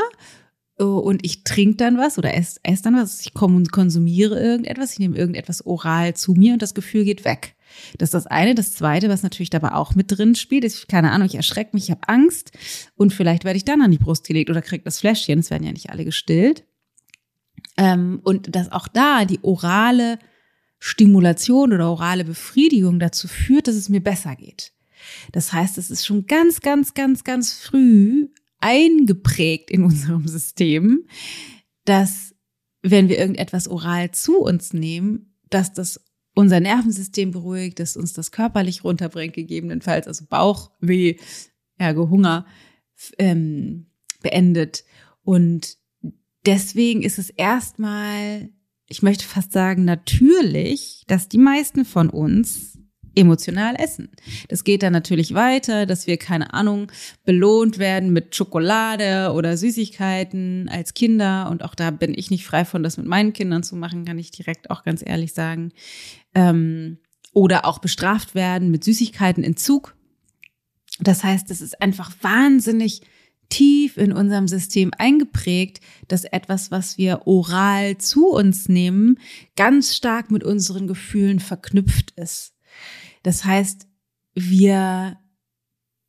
und 0.87 1.25
ich 1.25 1.43
trinke 1.43 1.77
dann 1.77 1.97
was 1.97 2.17
oder 2.17 2.33
esse, 2.33 2.59
esse 2.63 2.83
dann 2.83 2.95
was, 2.95 3.21
ich 3.21 3.33
konsumiere 3.33 4.39
irgendetwas, 4.39 4.93
ich 4.93 4.99
nehme 4.99 5.17
irgendetwas 5.17 5.65
oral 5.65 6.15
zu 6.15 6.33
mir 6.33 6.53
und 6.53 6.61
das 6.61 6.73
Gefühl 6.73 7.03
geht 7.03 7.25
weg. 7.25 7.55
Das 7.97 8.07
ist 8.07 8.13
das 8.13 8.27
eine. 8.27 8.55
Das 8.55 8.73
zweite, 8.73 9.07
was 9.09 9.23
natürlich 9.23 9.49
dabei 9.49 9.73
auch 9.73 9.95
mit 9.95 10.11
drin 10.11 10.35
spielt, 10.35 10.63
ist, 10.63 10.88
keine 10.88 11.11
Ahnung, 11.11 11.27
ich 11.27 11.35
erschrecke 11.35 11.71
mich, 11.73 11.85
ich 11.85 11.91
habe 11.91 12.07
Angst 12.07 12.51
und 12.95 13.13
vielleicht 13.13 13.45
werde 13.45 13.57
ich 13.57 13.65
dann 13.65 13.81
an 13.81 13.91
die 13.91 13.97
Brust 13.97 14.27
gelegt 14.27 14.50
oder 14.50 14.61
kriege 14.61 14.83
das 14.83 15.00
Fläschchen, 15.00 15.39
es 15.39 15.50
werden 15.51 15.63
ja 15.63 15.71
nicht 15.71 15.89
alle 15.89 16.05
gestillt. 16.05 16.65
Ähm, 17.77 18.19
und 18.23 18.55
dass 18.55 18.71
auch 18.71 18.88
da 18.88 19.25
die 19.25 19.39
orale 19.43 20.19
Stimulation 20.79 21.73
oder 21.73 21.89
orale 21.89 22.25
Befriedigung 22.25 23.00
dazu 23.00 23.27
führt, 23.27 23.67
dass 23.67 23.75
es 23.75 23.88
mir 23.88 24.01
besser 24.01 24.35
geht. 24.35 24.73
Das 25.31 25.53
heißt, 25.53 25.77
es 25.77 25.91
ist 25.91 26.05
schon 26.05 26.25
ganz, 26.25 26.61
ganz, 26.61 26.93
ganz, 26.93 27.23
ganz 27.23 27.53
früh 27.53 28.27
eingeprägt 28.62 29.70
in 29.72 29.84
unserem 29.84 30.27
System, 30.27 31.06
dass 31.86 32.36
wenn 32.82 33.10
wir 33.10 33.20
irgendetwas 33.20 33.68
oral 33.68 34.12
zu 34.12 34.39
uns 34.39 34.74
nehmen, 34.74 35.36
dass 35.50 35.74
das 35.74 36.03
unser 36.34 36.60
Nervensystem 36.60 37.32
beruhigt, 37.32 37.80
dass 37.80 37.98
uns 37.98 38.13
das 38.13 38.32
körperlich 38.32 38.84
runterbringt, 38.84 39.34
gegebenenfalls, 39.34 40.08
also 40.08 40.25
Bauchweh, 40.27 41.18
ergo 41.77 42.10
Hunger, 42.10 42.46
ähm, 43.18 43.88
beendet. 44.22 44.86
Und 45.24 45.77
deswegen 46.46 47.03
ist 47.03 47.20
es 47.20 47.30
erstmal, 47.30 48.50
ich 48.88 49.01
möchte 49.01 49.25
fast 49.25 49.51
sagen, 49.51 49.84
natürlich, 49.84 51.03
dass 51.08 51.27
die 51.27 51.38
meisten 51.38 51.86
von 51.86 52.10
uns 52.10 52.80
emotional 53.15 53.75
essen. 53.77 54.10
Das 54.48 54.63
geht 54.63 54.84
dann 54.84 54.94
natürlich 54.94 55.34
weiter, 55.34 55.86
dass 55.86 56.08
wir, 56.08 56.18
keine 56.18 56.53
Ahnung, 56.53 56.91
belohnt 57.25 57.77
werden 57.77 58.13
mit 58.13 58.36
Schokolade 58.36 59.32
oder 59.34 59.58
Süßigkeiten 59.58 60.70
als 60.70 60.94
Kinder. 60.94 61.50
Und 61.50 61.63
auch 61.63 61.75
da 61.75 61.91
bin 61.91 62.13
ich 62.15 62.32
nicht 62.32 62.46
frei 62.46 62.65
von, 62.65 62.84
das 62.84 62.98
mit 62.98 63.08
meinen 63.08 63.34
Kindern 63.34 63.63
zu 63.63 63.75
machen, 63.75 64.06
kann 64.06 64.20
ich 64.20 64.32
direkt 64.32 64.70
auch 64.70 64.84
ganz 64.84 65.03
ehrlich 65.06 65.34
sagen. 65.34 65.72
Ähm, 66.34 67.00
oder 67.34 67.65
auch 67.65 67.80
bestraft 67.80 68.36
werden 68.36 68.72
mit 68.72 68.84
Süßigkeitenentzug. 68.84 69.96
Das 71.00 71.24
heißt, 71.24 71.50
es 71.51 71.62
ist 71.62 71.82
einfach 71.82 72.12
wahnsinnig 72.22 73.01
tief 73.50 73.98
in 73.98 74.13
unserem 74.13 74.48
System 74.48 74.91
eingeprägt, 74.98 75.82
dass 76.08 76.24
etwas, 76.24 76.72
was 76.72 76.98
wir 76.98 77.27
oral 77.27 77.98
zu 77.98 78.30
uns 78.30 78.70
nehmen, 78.70 79.20
ganz 79.56 79.96
stark 79.96 80.32
mit 80.32 80.44
unseren 80.44 80.88
Gefühlen 80.88 81.39
verknüpft 81.39 82.12
ist. 82.15 82.53
Das 83.23 83.45
heißt, 83.45 83.87
wir, 84.33 85.17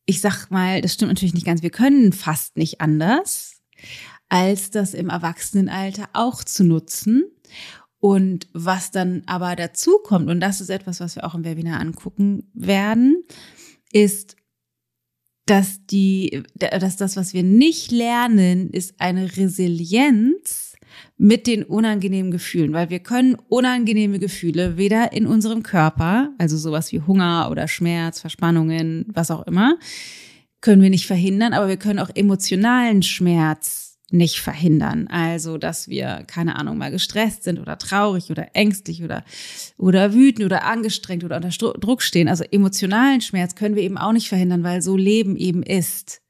ich 0.07 0.21
sag 0.21 0.51
mal, 0.51 0.81
das 0.81 0.95
stimmt 0.95 1.11
natürlich 1.11 1.35
nicht 1.35 1.47
ganz. 1.47 1.63
Wir 1.63 1.71
können 1.71 2.13
fast 2.13 2.57
nicht 2.57 2.81
anders, 2.81 3.63
als 4.29 4.71
das 4.71 4.95
im 4.95 5.09
Erwachsenenalter 5.09 6.09
auch 6.13 6.45
zu 6.45 6.65
nutzen. 6.65 7.25
Und 7.99 8.49
was 8.53 8.91
dann 8.91 9.23
aber 9.27 9.55
dazu 9.55 9.99
kommt, 10.03 10.29
und 10.29 10.41
das 10.41 10.61
ist 10.61 10.71
etwas, 10.71 11.01
was 11.01 11.15
wir 11.15 11.25
auch 11.25 11.35
im 11.35 11.45
Webinar 11.45 11.81
angucken 11.81 12.51
werden, 12.53 13.23
ist, 13.93 14.37
dass 15.47 15.85
die, 15.87 16.43
dass 16.55 16.97
das, 16.97 17.17
was 17.17 17.33
wir 17.33 17.43
nicht 17.43 17.91
lernen, 17.91 18.71
ist 18.71 19.01
eine 19.01 19.37
Resilienz 19.37 20.72
mit 21.17 21.47
den 21.47 21.63
unangenehmen 21.63 22.31
Gefühlen, 22.31 22.73
weil 22.73 22.91
wir 22.91 23.01
können 23.01 23.37
unangenehme 23.49 24.19
Gefühle 24.19 24.77
weder 24.77 25.13
in 25.13 25.27
unserem 25.27 25.63
Körper, 25.63 26.31
also 26.39 26.57
sowas 26.57 26.93
wie 26.93 27.01
Hunger 27.01 27.49
oder 27.51 27.69
Schmerz, 27.69 28.21
Verspannungen, 28.21 29.07
was 29.13 29.31
auch 29.31 29.47
immer, 29.47 29.77
können 30.61 30.83
wir 30.83 30.91
nicht 30.91 31.07
verhindern, 31.07 31.53
aber 31.53 31.69
wir 31.69 31.77
können 31.77 31.99
auch 31.99 32.11
emotionalen 32.15 33.03
Schmerz 33.03 33.99
nicht 34.13 34.41
verhindern. 34.41 35.09
Also, 35.09 35.59
dass 35.59 35.89
wir, 35.89 36.25
keine 36.27 36.57
Ahnung, 36.57 36.79
mal 36.79 36.91
gestresst 36.91 37.45
sind 37.45 37.59
oder 37.59 37.79
traurig 37.79 38.31
oder 38.31 38.55
ängstlich 38.55 39.03
oder, 39.03 39.25
oder 39.79 40.13
wütend 40.13 40.45
oder 40.45 40.65
angestrengt 40.65 41.25
oder 41.25 41.37
unter 41.37 41.51
Druck 41.51 42.03
stehen. 42.03 42.29
Also 42.29 42.45
emotionalen 42.45 43.21
Schmerz 43.21 43.55
können 43.55 43.75
wir 43.75 43.83
eben 43.83 43.99
auch 43.99 44.13
nicht 44.13 44.29
verhindern, 44.29 44.65
weil 44.65 44.83
so 44.83 44.97
Leben 44.97 45.37
eben 45.37 45.63
ist. 45.63 46.21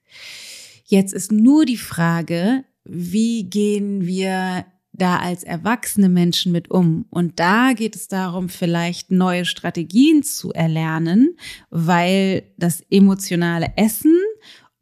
Jetzt 0.85 1.13
ist 1.13 1.33
nur 1.33 1.65
die 1.65 1.77
Frage, 1.77 2.65
wie 2.85 3.45
gehen 3.45 4.07
wir 4.07 4.67
da 4.93 5.19
als 5.19 5.43
erwachsene 5.43 6.09
Menschen 6.09 6.53
mit 6.53 6.71
um? 6.71 7.07
Und 7.11 7.41
da 7.41 7.73
geht 7.73 7.97
es 7.97 8.09
darum, 8.09 8.49
vielleicht 8.49 9.11
neue 9.11 9.45
Strategien 9.45 10.23
zu 10.23 10.53
erlernen, 10.53 11.37
weil 11.71 12.45
das 12.57 12.83
emotionale 12.91 13.73
Essen 13.77 14.19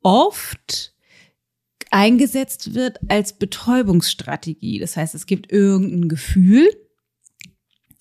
oft 0.02 0.94
eingesetzt 1.90 2.74
wird 2.74 2.98
als 3.08 3.32
Betäubungsstrategie. 3.32 4.78
Das 4.78 4.96
heißt, 4.96 5.14
es 5.14 5.26
gibt 5.26 5.52
irgendein 5.52 6.08
Gefühl, 6.08 6.68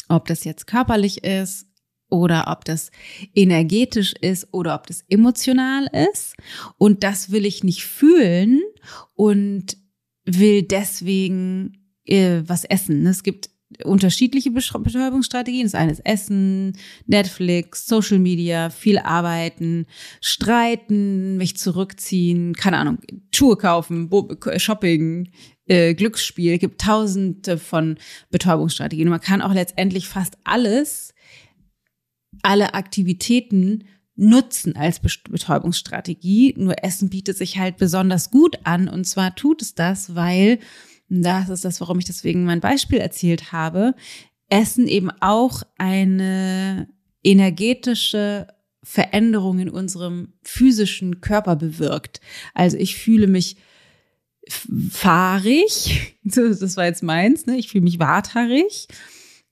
ob 0.07 0.27
das 0.27 0.43
jetzt 0.43 0.67
körperlich 0.67 1.23
ist 1.23 1.67
oder 2.09 2.45
ob 2.47 2.65
das 2.65 2.91
energetisch 3.35 4.13
ist 4.21 4.47
oder 4.51 4.75
ob 4.75 4.87
das 4.87 5.03
emotional 5.09 5.87
ist. 6.11 6.35
Und 6.77 7.03
das 7.03 7.31
will 7.31 7.45
ich 7.45 7.63
nicht 7.63 7.85
fühlen 7.85 8.61
und 9.13 9.77
will 10.38 10.63
deswegen 10.63 11.77
äh, 12.05 12.41
was 12.45 12.65
essen. 12.65 13.05
Es 13.07 13.24
gibt 13.24 13.50
unterschiedliche 13.83 14.51
Betäubungsstrategien. 14.51 15.63
Das 15.63 15.75
eine 15.75 15.91
ist 15.91 16.05
Essen, 16.05 16.77
Netflix, 17.05 17.86
Social 17.86 18.19
Media, 18.19 18.69
viel 18.69 18.98
arbeiten, 18.98 19.86
streiten, 20.21 21.38
mich 21.38 21.57
zurückziehen, 21.57 22.53
keine 22.53 22.77
Ahnung, 22.77 22.98
Schuhe 23.33 23.57
kaufen, 23.57 24.09
Shopping, 24.57 25.29
äh, 25.67 25.93
Glücksspiel. 25.93 26.53
Es 26.53 26.59
gibt 26.59 26.81
tausende 26.81 27.57
von 27.57 27.98
Betäubungsstrategien. 28.31 29.09
Man 29.09 29.21
kann 29.21 29.41
auch 29.41 29.53
letztendlich 29.53 30.07
fast 30.07 30.38
alles, 30.43 31.13
alle 32.41 32.74
Aktivitäten 32.74 33.83
nutzen 34.19 34.75
als 34.75 34.99
Betäubungsstrategie. 34.99 36.53
Nur 36.57 36.83
Essen 36.83 37.09
bietet 37.09 37.38
sich 37.38 37.57
halt 37.57 37.77
besonders 37.77 38.31
gut 38.31 38.59
an. 38.63 38.88
Und 38.88 39.05
zwar 39.05 39.35
tut 39.35 39.61
es 39.61 39.75
das, 39.75 40.13
weil 40.15 40.59
das 41.07 41.49
ist 41.49 41.65
das, 41.65 41.81
warum 41.81 41.99
ich 41.99 42.05
deswegen 42.05 42.43
mein 42.43 42.59
Beispiel 42.59 42.99
erzählt 42.99 43.51
habe, 43.51 43.95
Essen 44.49 44.88
eben 44.88 45.09
auch 45.21 45.63
eine 45.77 46.88
energetische 47.23 48.47
Veränderung 48.83 49.59
in 49.59 49.69
unserem 49.69 50.33
physischen 50.43 51.21
Körper 51.21 51.55
bewirkt. 51.55 52.21
Also 52.53 52.77
ich 52.77 52.95
fühle 52.95 53.27
mich 53.27 53.57
fahrig, 54.91 56.17
das 56.23 56.77
war 56.77 56.85
jetzt 56.85 57.03
meins, 57.03 57.45
ne? 57.45 57.57
ich 57.57 57.69
fühle 57.69 57.83
mich 57.83 57.99
warthaarig. 57.99 58.88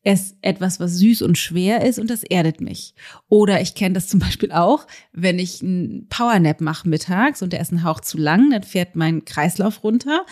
Es 0.10 0.38
etwas, 0.42 0.80
was 0.80 0.94
süß 1.00 1.22
und 1.24 1.38
schwer 1.38 1.84
ist 1.84 2.00
und 2.00 2.10
das 2.10 2.24
erdet 2.24 2.62
mich. 2.62 2.94
Oder 3.28 3.60
ich 3.60 3.76
kenne 3.76 3.96
das 3.96 4.08
zum 4.08 4.22
Beispiel 4.22 4.54
auch, 4.54 4.88
wenn 5.12 5.38
ich 5.38 5.62
einen 5.62 6.08
Powernap 6.08 6.62
mache 6.62 6.88
mittags 6.88 7.42
und 7.42 7.52
der 7.52 7.60
ist 7.60 7.74
ein 7.74 7.84
Hauch 7.84 8.00
zu 8.00 8.18
lang, 8.18 8.50
dann 8.52 8.64
fährt 8.64 8.96
mein 8.96 9.26
Kreislauf 9.26 9.84
runter 9.84 10.26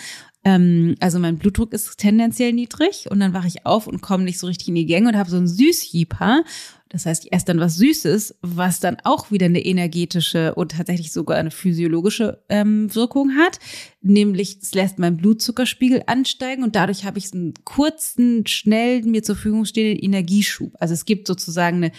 ähm, 0.46 0.96
also 1.00 1.20
mein 1.20 1.38
Blutdruck 1.38 1.74
ist 1.74 1.98
tendenziell 1.98 2.54
niedrig 2.54 3.08
und 3.10 3.20
dann 3.20 3.34
wache 3.34 3.48
ich 3.48 3.66
auf 3.66 3.88
und 3.88 4.02
komme 4.02 4.24
nicht 4.24 4.40
so 4.40 4.48
richtig 4.48 4.70
in 4.70 4.76
die 4.76 4.86
Gänge 4.86 5.10
und 5.10 5.18
habe 5.18 5.30
so 5.30 5.38
einen 5.38 5.48
Süßhieper. 5.48 6.44
Das 6.90 7.08
heißt, 7.08 7.26
ich 7.26 7.34
esse 7.34 7.46
dann 7.46 7.60
was 7.60 7.78
Süßes, 7.78 8.36
was 8.42 8.80
dann 8.80 8.98
auch 9.04 9.32
wieder 9.32 9.48
eine 9.48 9.66
energetische 9.66 10.54
und 10.54 10.74
tatsächlich 10.74 11.12
sogar 11.12 11.38
eine 11.38 11.50
physiologische 11.50 12.44
ähm, 12.48 12.94
Wirkung 12.94 13.36
hat. 13.36 13.60
Nämlich, 14.02 14.60
es 14.62 14.76
lässt 14.76 15.00
meinen 15.00 15.18
Blutzuckerspiegel 15.18 16.04
ansteigen 16.06 16.64
und 16.64 16.76
dadurch 16.76 17.04
habe 17.04 17.18
ich 17.18 17.34
einen 17.34 17.56
kurzen, 17.64 18.46
schnell 18.46 19.02
mir 19.02 19.24
zur 19.24 19.36
Verfügung 19.36 19.66
stehenden 19.66 20.04
Energieschub. 20.04 20.74
Also 20.80 20.94
es 20.94 21.06
gibt 21.06 21.28
sozusagen 21.28 21.78
eine, 21.78 21.92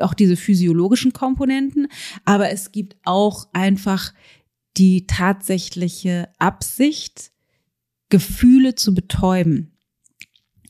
auch 0.00 0.14
diese 0.14 0.36
physiologischen 0.36 1.12
Komponenten, 1.12 1.88
aber 2.24 2.50
es 2.50 2.70
gibt 2.70 2.96
auch 3.04 3.48
einfach 3.52 4.14
die 4.76 5.06
tatsächliche 5.08 6.28
Absicht, 6.38 7.32
Gefühle 8.08 8.76
zu 8.76 8.94
betäuben. 8.94 9.77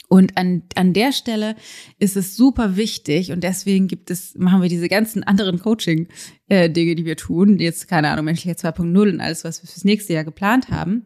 Und 0.08 0.38
an, 0.38 0.62
an 0.74 0.94
der 0.94 1.12
Stelle 1.12 1.54
ist 1.98 2.16
es 2.16 2.34
super 2.34 2.76
wichtig 2.76 3.30
und 3.30 3.44
deswegen 3.44 3.88
gibt 3.88 4.10
es, 4.10 4.34
machen 4.36 4.62
wir 4.62 4.70
diese 4.70 4.88
ganzen 4.88 5.22
anderen 5.22 5.58
Coaching-Dinge, 5.58 6.94
die 6.94 7.04
wir 7.04 7.16
tun. 7.16 7.58
Jetzt, 7.58 7.88
keine 7.88 8.08
Ahnung, 8.08 8.24
menschliche 8.24 8.56
2.0 8.56 9.12
und 9.12 9.20
alles, 9.20 9.44
was 9.44 9.62
wir 9.62 9.68
fürs 9.68 9.84
nächste 9.84 10.14
Jahr 10.14 10.24
geplant 10.24 10.70
haben. 10.70 11.04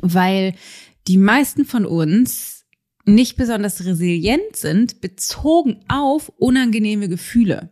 Weil 0.00 0.54
die 1.06 1.18
meisten 1.18 1.66
von 1.66 1.84
uns 1.84 2.64
nicht 3.04 3.36
besonders 3.36 3.84
resilient 3.84 4.56
sind, 4.56 5.02
bezogen 5.02 5.84
auf 5.88 6.30
unangenehme 6.38 7.08
Gefühle. 7.08 7.70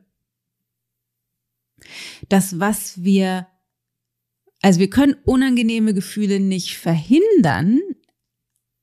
Das, 2.28 2.59
was 2.61 3.02
wir 3.02 3.47
also 4.62 4.81
wir 4.81 4.90
können 4.90 5.14
unangenehme 5.25 5.95
Gefühle 5.95 6.40
nicht 6.40 6.76
verhindern. 6.76 7.81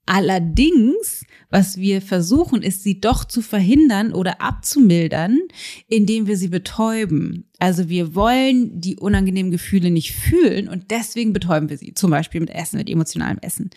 Allerdings, 0.06 1.26
was 1.50 1.78
wir 1.78 2.02
versuchen, 2.02 2.62
ist, 2.62 2.84
sie 2.84 3.00
doch 3.00 3.24
zu 3.24 3.42
verhindern 3.42 4.14
oder 4.14 4.42
abzumildern, 4.42 5.40
indem 5.88 6.28
wir 6.28 6.36
sie 6.36 6.50
betäuben. 6.50 7.50
Also 7.58 7.88
wir 7.88 8.14
wollen 8.14 8.82
die 8.82 8.98
unangenehmen 8.98 9.52
Gefühle 9.52 9.92
nicht 9.92 10.12
fühlen 10.12 10.68
und 10.68 10.92
deswegen 10.92 11.32
betäuben 11.32 11.70
wir 11.70 11.78
sie. 11.78 11.94
Zum 11.94 12.12
Beispiel 12.12 12.42
mit 12.42 12.50
Essen, 12.50 12.78
mit 12.78 12.90
emotionalem 12.90 13.38
Essen. 13.42 13.70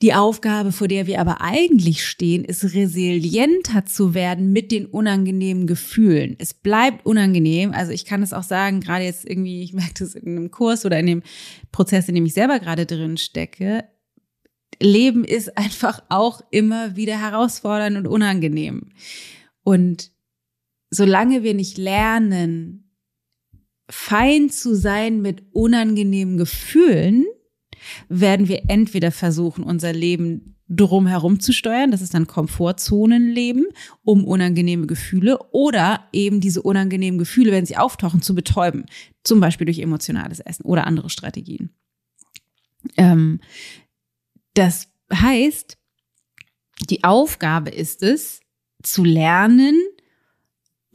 Die 0.00 0.14
Aufgabe, 0.14 0.70
vor 0.70 0.86
der 0.86 1.08
wir 1.08 1.20
aber 1.20 1.40
eigentlich 1.40 2.04
stehen, 2.04 2.44
ist 2.44 2.62
resilienter 2.72 3.84
zu 3.84 4.14
werden 4.14 4.52
mit 4.52 4.70
den 4.70 4.86
unangenehmen 4.86 5.66
Gefühlen. 5.66 6.36
Es 6.38 6.54
bleibt 6.54 7.04
unangenehm. 7.04 7.72
Also 7.72 7.90
ich 7.90 8.04
kann 8.04 8.22
es 8.22 8.32
auch 8.32 8.44
sagen, 8.44 8.80
gerade 8.80 9.04
jetzt 9.04 9.28
irgendwie, 9.28 9.62
ich 9.62 9.72
merke 9.72 9.94
das 9.98 10.14
in 10.14 10.36
einem 10.36 10.50
Kurs 10.52 10.84
oder 10.84 11.00
in 11.00 11.06
dem 11.06 11.22
Prozess, 11.72 12.08
in 12.08 12.14
dem 12.14 12.26
ich 12.26 12.34
selber 12.34 12.60
gerade 12.60 12.86
drin 12.86 13.16
stecke. 13.16 13.84
Leben 14.80 15.24
ist 15.24 15.56
einfach 15.58 16.02
auch 16.08 16.42
immer 16.50 16.96
wieder 16.96 17.20
herausfordernd 17.20 17.96
und 17.96 18.06
unangenehm. 18.06 18.90
Und 19.64 20.12
solange 20.90 21.42
wir 21.42 21.54
nicht 21.54 21.78
lernen, 21.78 22.90
fein 23.90 24.50
zu 24.50 24.74
sein 24.74 25.20
mit 25.20 25.42
unangenehmen 25.52 26.36
Gefühlen, 26.36 27.26
werden 28.08 28.48
wir 28.48 28.62
entweder 28.68 29.12
versuchen, 29.12 29.64
unser 29.64 29.92
Leben 29.92 30.56
drumherum 30.68 31.40
zu 31.40 31.52
steuern, 31.52 31.90
das 31.90 32.02
ist 32.02 32.12
dann 32.12 32.26
Komfortzonenleben, 32.26 33.66
um 34.04 34.24
unangenehme 34.24 34.86
Gefühle 34.86 35.38
oder 35.50 36.04
eben 36.12 36.40
diese 36.40 36.62
unangenehmen 36.62 37.18
Gefühle, 37.18 37.52
wenn 37.52 37.64
sie 37.64 37.78
auftauchen, 37.78 38.20
zu 38.20 38.34
betäuben, 38.34 38.84
zum 39.24 39.40
Beispiel 39.40 39.64
durch 39.64 39.78
emotionales 39.78 40.40
Essen 40.40 40.64
oder 40.64 40.86
andere 40.86 41.08
Strategien. 41.08 41.70
Ähm, 42.96 43.40
das 44.58 44.88
heißt, 45.14 45.78
die 46.90 47.04
Aufgabe 47.04 47.70
ist 47.70 48.02
es, 48.02 48.40
zu 48.82 49.04
lernen, 49.04 49.80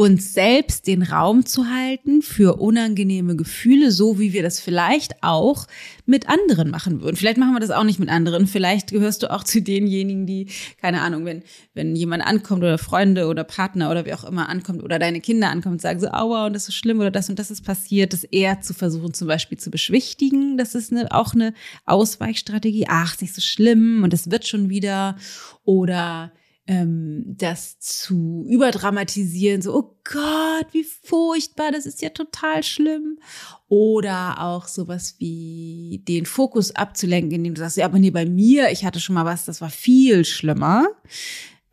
uns 0.03 0.33
selbst 0.33 0.86
den 0.88 1.01
Raum 1.01 1.45
zu 1.45 1.69
halten 1.69 2.22
für 2.22 2.60
unangenehme 2.60 3.38
Gefühle, 3.38 3.89
so 3.89 4.19
wie 4.19 4.33
wir 4.33 4.43
das 4.43 4.60
vielleicht 4.60 5.24
auch 5.24 5.65
mit 6.05 6.27
anderen 6.27 6.69
machen 6.69 7.01
würden. 7.01 7.15
Vielleicht 7.15 7.38
machen 7.38 7.53
wir 7.53 7.62
das 7.62 7.72
auch 7.72 7.86
nicht 7.86 8.00
mit 8.00 8.10
anderen. 8.10 8.45
Vielleicht 8.45 8.91
gehörst 8.91 9.24
du 9.24 9.31
auch 9.31 9.45
zu 9.45 9.62
denjenigen, 9.62 10.27
die, 10.27 10.48
keine 10.81 11.00
Ahnung, 11.01 11.24
wenn, 11.24 11.43
wenn 11.74 11.95
jemand 11.95 12.25
ankommt 12.25 12.63
oder 12.63 12.77
Freunde 12.77 13.27
oder 13.27 13.45
Partner 13.45 13.89
oder 13.89 14.05
wie 14.05 14.13
auch 14.13 14.25
immer 14.25 14.50
ankommt 14.50 14.83
oder 14.83 15.00
deine 15.00 15.22
Kinder 15.22 15.50
ankommen 15.50 15.75
und 15.75 15.81
sagen 15.81 16.01
so, 16.01 16.07
aua, 16.10 16.48
und 16.48 16.53
das 16.53 16.67
ist 16.67 16.75
schlimm 16.75 17.00
oder 17.00 17.12
das 17.12 17.29
und 17.29 17.39
das 17.39 17.50
ist 17.50 17.63
passiert, 17.63 18.12
das 18.12 18.25
eher 18.25 18.60
zu 18.60 18.74
versuchen, 18.74 19.13
zum 19.13 19.29
Beispiel 19.29 19.57
zu 19.57 19.72
beschwichtigen. 19.72 20.57
Das 20.57 20.75
ist 20.75 20.91
eine, 20.91 21.13
auch 21.13 21.33
eine 21.33 21.53
Ausweichstrategie. 21.86 22.88
Ach, 22.89 23.13
ist 23.13 23.22
nicht 23.22 23.36
so 23.36 23.41
schlimm 23.41 24.03
und 24.03 24.13
es 24.13 24.29
wird 24.29 24.45
schon 24.45 24.69
wieder. 24.69 25.15
Oder 25.63 26.33
ähm, 26.65 27.24
das 27.25 27.79
zu 27.79 28.46
überdramatisieren, 28.48 29.62
so, 29.62 29.75
oh 29.75 29.98
Gott, 30.05 30.67
wie 30.72 30.84
furchtbar, 30.84 31.72
das 31.72 31.86
ist 31.86 32.01
ja 32.01 32.10
total 32.10 32.63
schlimm. 32.63 33.20
Oder 33.67 34.41
auch 34.41 34.67
sowas 34.67 35.15
wie 35.17 36.03
den 36.08 36.25
Fokus 36.25 36.75
abzulenken, 36.75 37.32
indem 37.34 37.55
du 37.55 37.60
sagst, 37.60 37.77
ja, 37.77 37.86
aber 37.86 38.00
nee, 38.00 38.12
bei 38.12 38.25
mir, 38.25 38.72
ich 38.72 38.86
hatte 38.86 39.00
schon 39.00 39.15
mal 39.15 39.25
was, 39.25 39.46
das 39.46 39.62
war 39.62 39.70
viel 39.70 40.25
schlimmer. 40.25 40.88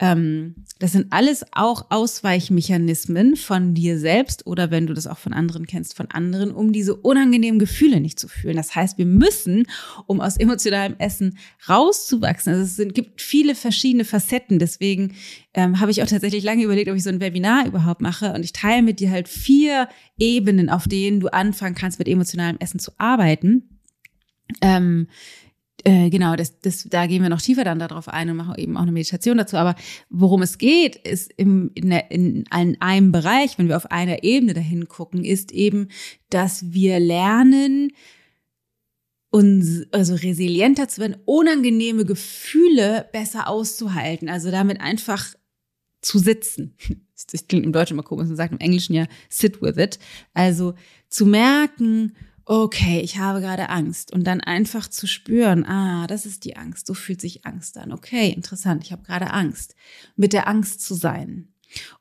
Ähm, 0.03 0.55
das 0.79 0.93
sind 0.93 1.13
alles 1.13 1.45
auch 1.53 1.91
Ausweichmechanismen 1.91 3.37
von 3.37 3.75
dir 3.75 3.99
selbst 3.99 4.47
oder 4.47 4.71
wenn 4.71 4.87
du 4.87 4.95
das 4.95 5.07
auch 5.07 5.19
von 5.19 5.35
anderen 5.35 5.67
kennst, 5.67 5.95
von 5.95 6.11
anderen, 6.11 6.53
um 6.53 6.73
diese 6.73 6.97
unangenehmen 6.97 7.59
Gefühle 7.59 8.01
nicht 8.01 8.19
zu 8.19 8.27
fühlen. 8.27 8.57
Das 8.57 8.75
heißt, 8.75 8.97
wir 8.97 9.05
müssen, 9.05 9.67
um 10.07 10.23
aus 10.23 10.39
emotionalem 10.39 10.97
Essen 10.99 11.37
rauszuwachsen, 11.69 12.55
also 12.55 12.65
es 12.65 12.77
sind, 12.77 12.95
gibt 12.95 13.21
viele 13.21 13.55
verschiedene 13.55 14.07
Facetten. 14.07 14.59
Deswegen 14.59 15.13
ähm, 15.53 15.81
habe 15.81 15.91
ich 15.91 16.03
auch 16.03 16.07
tatsächlich 16.07 16.45
lange 16.45 16.65
überlegt, 16.65 16.89
ob 16.89 16.97
ich 16.97 17.03
so 17.03 17.11
ein 17.11 17.21
Webinar 17.21 17.67
überhaupt 17.67 18.01
mache. 18.01 18.33
Und 18.33 18.43
ich 18.43 18.55
teile 18.55 18.81
mit 18.81 19.01
dir 19.01 19.11
halt 19.11 19.29
vier 19.29 19.87
Ebenen, 20.19 20.71
auf 20.71 20.89
denen 20.89 21.21
du 21.21 21.29
anfangen 21.29 21.75
kannst, 21.75 21.99
mit 21.99 22.09
emotionalem 22.09 22.57
Essen 22.59 22.81
zu 22.81 22.93
arbeiten. 22.97 23.79
Ähm, 24.63 25.09
äh, 25.85 26.11
genau, 26.11 26.37
das, 26.37 26.61
das, 26.61 26.85
da 26.85 27.07
gehen 27.07 27.23
wir 27.23 27.29
noch 27.29 27.41
tiefer 27.41 27.65
dann 27.65 27.79
darauf 27.79 28.09
ein 28.09 28.31
und 28.31 28.37
machen 28.37 28.55
eben 28.57 28.77
auch 28.77 28.83
eine 28.83 28.93
Meditation 28.93 29.39
dazu. 29.39 29.57
Aber 29.57 29.75
worum 30.09 30.43
es 30.43 30.59
geht, 30.59 30.97
ist 30.97 31.33
im, 31.37 31.71
in, 31.75 31.91
in, 31.91 32.45
in 32.45 32.81
einem 32.81 33.13
Bereich, 33.13 33.59
wenn 33.59 33.69
wir 33.69 33.77
auf 33.77 33.91
einer 33.91 34.23
Ebene 34.23 34.55
dahin 34.55 34.89
gucken, 34.89 35.25
ist 35.25 35.53
eben, 35.53 35.89
dass 36.29 36.73
wir 36.73 37.01
lernen, 37.01 37.93
uns, 39.31 39.87
also 39.93 40.15
resilienter 40.15 40.89
zu 40.89 41.01
werden, 41.01 41.17
unangenehme 41.25 42.05
Gefühle 42.05 43.09
besser 43.13 43.49
auszuhalten. 43.49 44.29
Also 44.29 44.51
damit 44.51 44.81
einfach 44.81 45.35
zu 46.03 46.19
sitzen. 46.19 46.77
Das 47.31 47.47
klingt 47.47 47.67
im 47.67 47.73
Deutschen 47.73 47.97
immer 47.97 48.03
komisch, 48.03 48.29
man 48.29 48.37
sagt 48.37 48.53
im 48.55 48.61
Englischen 48.61 48.95
ja 48.95 49.07
sit 49.29 49.61
with 49.61 49.77
it. 49.77 49.99
Also 50.33 50.73
zu 51.11 51.27
merken, 51.27 52.17
okay, 52.51 52.99
ich 52.99 53.17
habe 53.17 53.41
gerade 53.41 53.69
Angst 53.69 54.13
und 54.13 54.27
dann 54.27 54.41
einfach 54.41 54.89
zu 54.89 55.07
spüren, 55.07 55.65
ah, 55.65 56.09
das 56.09 56.27
ist 56.27 56.45
die 56.45 56.57
Angst, 56.57 56.85
so 56.85 56.95
fühlt 56.95 57.21
sich 57.21 57.47
Angst 57.47 57.79
an. 57.79 57.93
Okay, 57.93 58.31
interessant, 58.31 58.83
ich 58.83 58.91
habe 58.91 59.05
gerade 59.05 59.31
Angst. 59.31 59.77
Mit 60.17 60.33
der 60.33 60.49
Angst 60.49 60.81
zu 60.81 60.95
sein. 60.95 61.55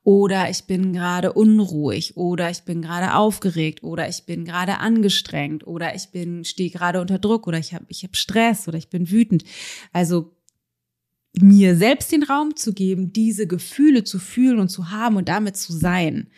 Oder 0.04 0.50
ich 0.50 0.64
bin 0.64 0.92
gerade 0.92 1.34
unruhig 1.34 2.18
oder 2.18 2.50
ich 2.50 2.64
bin 2.64 2.82
gerade 2.82 3.14
aufgeregt 3.14 3.84
oder 3.84 4.10
ich 4.10 4.24
bin 4.26 4.44
gerade 4.44 4.80
angestrengt 4.80 5.68
oder 5.68 5.94
ich 5.94 6.10
bin 6.10 6.44
stehe 6.44 6.72
gerade 6.72 7.00
unter 7.00 7.20
Druck 7.20 7.46
oder 7.46 7.60
ich 7.60 7.76
habe 7.76 7.86
ich 7.88 8.02
habe 8.02 8.16
Stress 8.16 8.68
oder 8.68 8.80
ich 8.80 8.90
bin 8.90 9.12
wütend. 9.12 9.44
Also 9.94 10.36
mir 11.40 11.76
selbst 11.76 12.12
den 12.12 12.24
Raum 12.24 12.56
zu 12.56 12.74
geben, 12.74 13.14
diese 13.14 13.46
Gefühle 13.46 14.04
zu 14.04 14.18
fühlen 14.18 14.58
und 14.58 14.70
zu 14.70 14.90
haben 14.90 15.16
und 15.16 15.30
damit 15.30 15.58
zu 15.58 15.74
sein. 15.74 16.32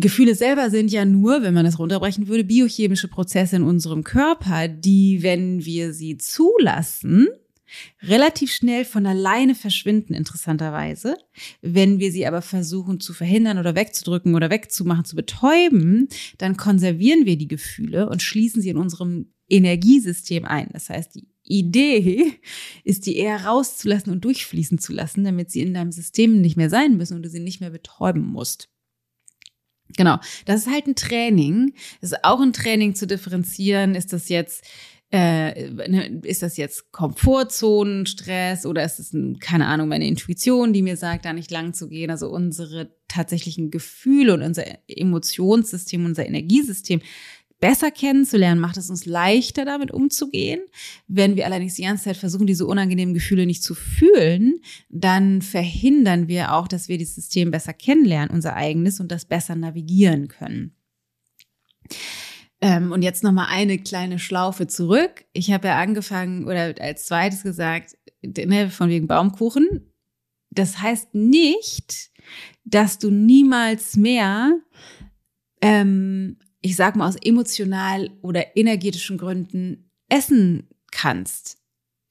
Gefühle 0.00 0.34
selber 0.34 0.70
sind 0.70 0.90
ja 0.90 1.04
nur, 1.04 1.42
wenn 1.42 1.54
man 1.54 1.64
das 1.64 1.78
runterbrechen 1.78 2.28
würde, 2.28 2.44
biochemische 2.44 3.08
Prozesse 3.08 3.56
in 3.56 3.62
unserem 3.62 4.04
Körper, 4.04 4.68
die, 4.68 5.22
wenn 5.22 5.64
wir 5.64 5.92
sie 5.92 6.16
zulassen, 6.16 7.28
relativ 8.02 8.52
schnell 8.52 8.84
von 8.84 9.06
alleine 9.06 9.54
verschwinden, 9.54 10.14
interessanterweise. 10.14 11.16
Wenn 11.62 11.98
wir 11.98 12.12
sie 12.12 12.26
aber 12.26 12.42
versuchen 12.42 13.00
zu 13.00 13.12
verhindern 13.12 13.58
oder 13.58 13.74
wegzudrücken 13.74 14.34
oder 14.34 14.50
wegzumachen, 14.50 15.04
zu 15.04 15.16
betäuben, 15.16 16.08
dann 16.38 16.56
konservieren 16.56 17.26
wir 17.26 17.36
die 17.36 17.48
Gefühle 17.48 18.08
und 18.08 18.22
schließen 18.22 18.62
sie 18.62 18.70
in 18.70 18.76
unserem 18.76 19.32
Energiesystem 19.48 20.44
ein. 20.44 20.68
Das 20.72 20.88
heißt, 20.90 21.14
die 21.14 21.28
Idee 21.44 22.32
ist, 22.84 23.06
die 23.06 23.16
eher 23.16 23.44
rauszulassen 23.44 24.12
und 24.12 24.24
durchfließen 24.24 24.78
zu 24.78 24.92
lassen, 24.92 25.24
damit 25.24 25.50
sie 25.50 25.60
in 25.60 25.74
deinem 25.74 25.92
System 25.92 26.40
nicht 26.40 26.56
mehr 26.56 26.70
sein 26.70 26.96
müssen 26.96 27.16
und 27.16 27.22
du 27.24 27.28
sie 27.28 27.40
nicht 27.40 27.60
mehr 27.60 27.70
betäuben 27.70 28.22
musst. 28.22 28.68
Genau, 29.96 30.18
das 30.44 30.62
ist 30.62 30.72
halt 30.72 30.86
ein 30.86 30.94
Training. 30.94 31.74
Es 32.00 32.12
ist 32.12 32.24
auch 32.24 32.40
ein 32.40 32.52
Training 32.52 32.94
zu 32.94 33.06
differenzieren. 33.06 33.94
Ist 33.94 34.12
das 34.12 34.28
jetzt 34.28 34.64
äh, 35.12 35.70
ne, 35.70 36.20
ist 36.22 36.42
das 36.42 36.56
jetzt 36.56 36.92
Komfortzonenstress 36.92 38.64
oder 38.64 38.84
ist 38.84 39.00
es, 39.00 39.12
ein, 39.12 39.40
keine 39.40 39.66
Ahnung, 39.66 39.88
meine 39.88 40.06
Intuition, 40.06 40.72
die 40.72 40.82
mir 40.82 40.96
sagt, 40.96 41.24
da 41.24 41.32
nicht 41.32 41.50
lang 41.50 41.74
zu 41.74 41.88
gehen? 41.88 42.10
Also 42.10 42.28
unsere 42.28 42.94
tatsächlichen 43.08 43.72
Gefühle 43.72 44.34
und 44.34 44.42
unser 44.42 44.64
Emotionssystem, 44.86 46.04
unser 46.04 46.26
Energiesystem 46.26 47.00
besser 47.60 47.90
kennenzulernen, 47.90 48.60
macht 48.60 48.78
es 48.78 48.90
uns 48.90 49.04
leichter, 49.04 49.64
damit 49.64 49.92
umzugehen. 49.92 50.60
Wenn 51.06 51.36
wir 51.36 51.46
allerdings 51.46 51.74
die 51.74 51.82
ganze 51.82 52.04
Zeit 52.04 52.16
versuchen, 52.16 52.46
diese 52.46 52.66
unangenehmen 52.66 53.14
Gefühle 53.14 53.46
nicht 53.46 53.62
zu 53.62 53.74
fühlen, 53.74 54.60
dann 54.88 55.42
verhindern 55.42 56.26
wir 56.26 56.54
auch, 56.54 56.66
dass 56.66 56.88
wir 56.88 56.98
das 56.98 57.14
System 57.14 57.50
besser 57.50 57.74
kennenlernen, 57.74 58.30
unser 58.30 58.56
eigenes, 58.56 58.98
und 58.98 59.12
das 59.12 59.26
besser 59.26 59.56
navigieren 59.56 60.28
können. 60.28 60.74
Ähm, 62.62 62.92
und 62.92 63.02
jetzt 63.02 63.22
nochmal 63.22 63.46
eine 63.50 63.78
kleine 63.78 64.18
Schlaufe 64.18 64.66
zurück. 64.66 65.24
Ich 65.32 65.52
habe 65.52 65.68
ja 65.68 65.78
angefangen 65.78 66.44
oder 66.44 66.74
als 66.80 67.06
zweites 67.06 67.42
gesagt, 67.42 67.96
ne, 68.22 68.70
von 68.70 68.88
wegen 68.90 69.06
Baumkuchen. 69.06 69.92
Das 70.50 70.82
heißt 70.82 71.14
nicht, 71.14 72.10
dass 72.64 72.98
du 72.98 73.10
niemals 73.10 73.96
mehr 73.96 74.58
ähm, 75.62 76.38
ich 76.62 76.76
sag 76.76 76.96
mal, 76.96 77.08
aus 77.08 77.16
emotional 77.16 78.10
oder 78.22 78.56
energetischen 78.56 79.18
Gründen 79.18 79.90
essen 80.08 80.68
kannst. 80.90 81.60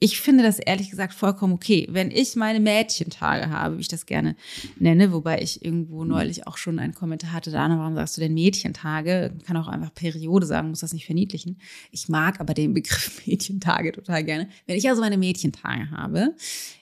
Ich 0.02 0.22
finde 0.22 0.44
das 0.44 0.60
ehrlich 0.60 0.90
gesagt 0.90 1.14
vollkommen 1.14 1.52
okay. 1.52 1.86
Wenn 1.92 2.10
ich 2.10 2.38
meine 2.38 2.62
Mädchentage 2.62 3.50
habe, 3.50 3.76
wie 3.76 3.82
ich 3.82 3.90
das 3.90 4.06
gerne 4.06 4.38
nenne, 4.78 5.12
wobei 5.12 5.42
ich 5.42 5.64
irgendwo 5.64 6.06
neulich 6.06 6.48
auch 6.48 6.56
schon 6.56 6.80
einen 6.80 6.94
Kommentar 6.94 7.34
hatte, 7.34 7.52
Dana, 7.52 7.78
warum 7.78 7.96
sagst 7.96 8.16
du 8.16 8.22
denn 8.22 8.34
Mädchentage? 8.34 9.34
kann 9.46 9.58
auch 9.58 9.68
einfach 9.68 9.94
Periode 9.94 10.46
sagen, 10.46 10.70
muss 10.70 10.80
das 10.80 10.94
nicht 10.94 11.06
verniedlichen. 11.06 11.60
Ich 11.92 12.08
mag 12.08 12.40
aber 12.40 12.54
den 12.54 12.74
Begriff 12.74 13.22
Mädchentage 13.28 13.92
total 13.92 14.24
gerne. 14.24 14.48
Wenn 14.68 14.78
ich 14.78 14.88
also 14.88 15.02
meine 15.02 15.18
Mädchentage 15.18 15.92
habe, 15.92 16.34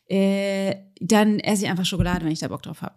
äh, 0.08 0.76
dann 1.02 1.40
esse 1.40 1.64
ich 1.64 1.72
einfach 1.72 1.86
Schokolade, 1.86 2.24
wenn 2.24 2.32
ich 2.32 2.40
da 2.40 2.50
Bock 2.50 2.62
drauf 2.62 2.84
habe. 2.84 2.94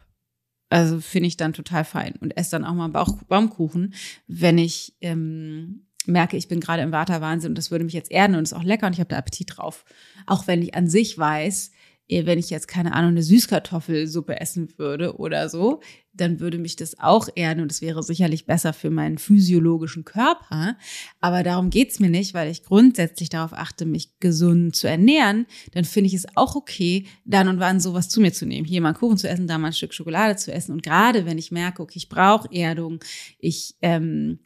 Also 0.71 1.01
finde 1.01 1.27
ich 1.27 1.37
dann 1.37 1.53
total 1.53 1.85
fein 1.85 2.15
und 2.21 2.37
esse 2.37 2.53
dann 2.53 2.65
auch 2.65 2.75
mal 2.75 2.89
Bauch 2.89 3.23
Baumkuchen, 3.25 3.93
wenn 4.29 4.57
ich 4.57 4.95
ähm, 5.01 5.83
merke, 6.07 6.37
ich 6.37 6.49
bin 6.49 6.61
gerade 6.61 6.83
im 6.83 6.93
Waterwahnsinn 6.93 7.51
und 7.51 7.59
das 7.59 7.71
würde 7.71 7.85
mich 7.85 7.93
jetzt 7.93 8.11
erden 8.11 8.37
und 8.37 8.43
ist 8.43 8.53
auch 8.53 8.63
lecker 8.63 8.87
und 8.87 8.93
ich 8.93 9.01
habe 9.01 9.11
da 9.11 9.17
Appetit 9.17 9.57
drauf. 9.57 9.85
Auch 10.27 10.47
wenn 10.47 10.63
ich 10.63 10.75
an 10.75 10.89
sich 10.89 11.19
weiß, 11.19 11.73
wenn 12.11 12.39
ich 12.39 12.51
jetzt 12.51 12.69
keine 12.69 12.93
Ahnung 12.93 13.11
eine 13.11 13.23
Süßkartoffelsuppe 13.23 14.41
essen 14.41 14.73
würde 14.79 15.17
oder 15.17 15.49
so, 15.49 15.81
dann 16.13 16.41
würde 16.41 16.59
mich 16.59 16.77
das 16.77 16.99
auch 16.99 17.29
erden 17.37 17.61
und 17.61 17.71
es 17.71 17.83
wäre 17.83 18.03
sicherlich 18.03 18.47
besser 18.47 18.73
für 18.73 18.91
meinen 18.91 19.19
physiologischen 19.19 20.05
Körper. 20.05 20.77
Aber 21.21 21.43
darum 21.43 21.71
geht's 21.71 22.01
mir 22.01 22.11
nicht, 22.11 22.35
weil 22.35 22.51
ich 22.51 22.65
grundsätzlich 22.65 23.29
darauf 23.29 23.53
achte, 23.53 23.87
mich 23.87 24.19
gesund 24.19 24.75
zu 24.75 24.89
ernähren. 24.89 25.47
Dann 25.73 25.85
finde 25.85 26.09
ich 26.09 26.15
es 26.15 26.27
auch 26.35 26.57
okay, 26.57 27.07
dann 27.25 27.49
und 27.49 27.61
wann 27.61 27.81
sowas 27.81 28.09
zu 28.09 28.21
mir 28.21 28.33
zu 28.33 28.45
nehmen. 28.45 28.67
Hier 28.67 28.81
mal 28.81 28.89
einen 28.89 28.99
Kuchen 28.99 29.19
zu 29.19 29.29
essen, 29.29 29.47
da 29.47 29.59
mal 29.59 29.69
ein 29.69 29.73
Stück 29.73 29.95
Schokolade 29.95 30.37
zu 30.37 30.53
essen. 30.53 30.73
Und 30.73 30.83
gerade 30.83 31.27
wenn 31.27 31.39
ich 31.39 31.53
merke, 31.53 31.83
okay, 31.83 31.99
ich 31.99 32.09
brauche 32.09 32.49
Erdung, 32.53 32.99
ich 33.39 33.77
ähm, 33.83 34.41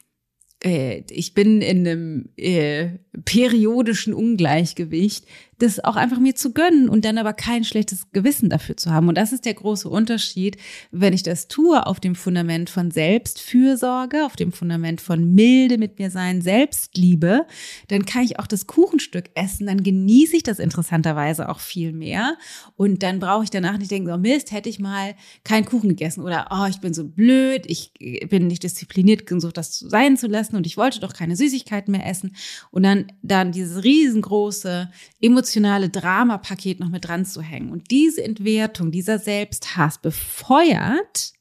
äh, 0.65 1.03
ich 1.09 1.33
bin 1.33 1.61
in 1.61 1.87
einem 1.87 2.29
äh, 2.37 2.97
periodischen 3.23 4.13
Ungleichgewicht, 4.13 5.25
das 5.59 5.83
auch 5.83 5.95
einfach 5.95 6.19
mir 6.19 6.35
zu 6.35 6.51
gönnen 6.53 6.89
und 6.89 7.05
dann 7.05 7.17
aber 7.17 7.33
kein 7.33 7.63
schlechtes 7.63 8.11
Gewissen 8.11 8.49
dafür 8.49 8.75
zu 8.75 8.91
haben. 8.91 9.07
Und 9.07 9.17
das 9.17 9.31
ist 9.31 9.45
der 9.45 9.53
große 9.53 9.87
Unterschied, 9.87 10.57
wenn 10.91 11.13
ich 11.13 11.23
das 11.23 11.47
tue 11.47 11.85
auf 11.85 11.99
dem 11.99 12.15
Fundament 12.15 12.69
von 12.69 12.91
Selbstfürsorge, 12.91 14.25
auf 14.25 14.35
dem 14.35 14.51
Fundament 14.51 14.99
von 14.99 15.33
Milde 15.33 15.77
mit 15.77 15.97
mir 15.97 16.11
sein, 16.11 16.41
Selbstliebe, 16.41 17.45
dann 17.87 18.05
kann 18.05 18.23
ich 18.23 18.39
auch 18.39 18.47
das 18.47 18.67
Kuchenstück 18.67 19.29
essen, 19.35 19.67
dann 19.67 19.83
genieße 19.83 20.35
ich 20.35 20.43
das 20.43 20.59
interessanterweise 20.59 21.47
auch 21.47 21.59
viel 21.59 21.93
mehr 21.93 22.37
und 22.75 23.01
dann 23.01 23.19
brauche 23.19 23.45
ich 23.45 23.49
danach 23.49 23.77
nicht 23.77 23.91
denken, 23.91 24.11
oh 24.11 24.17
Mist, 24.17 24.51
hätte 24.51 24.69
ich 24.69 24.79
mal 24.79 25.15
keinen 25.43 25.65
Kuchen 25.65 25.89
gegessen 25.89 26.21
oder 26.21 26.47
oh, 26.51 26.65
ich 26.69 26.81
bin 26.81 26.93
so 26.93 27.07
blöd, 27.07 27.65
ich 27.67 27.93
bin 28.29 28.47
nicht 28.47 28.63
diszipliniert 28.63 29.25
genug, 29.25 29.53
das 29.53 29.79
sein 29.79 30.17
zu 30.17 30.27
lassen 30.27 30.55
und 30.55 30.67
ich 30.67 30.77
wollte 30.77 30.99
doch 30.99 31.13
keine 31.13 31.35
Süßigkeiten 31.35 31.91
mehr 31.91 32.05
essen 32.05 32.35
und 32.71 32.83
dann 32.83 33.07
dann 33.21 33.51
dieses 33.51 33.83
riesengroße 33.83 34.89
emotionale 35.21 35.44
Dramapaket 35.89 36.79
noch 36.79 36.89
mit 36.89 37.05
dran 37.05 37.25
zu 37.25 37.41
hängen. 37.41 37.71
Und 37.71 37.91
diese 37.91 38.23
Entwertung, 38.23 38.91
dieser 38.91 39.19
Selbsthass 39.19 39.97
befeuert, 39.99 41.33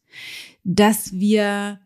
dass 0.64 1.12
wir 1.12 1.81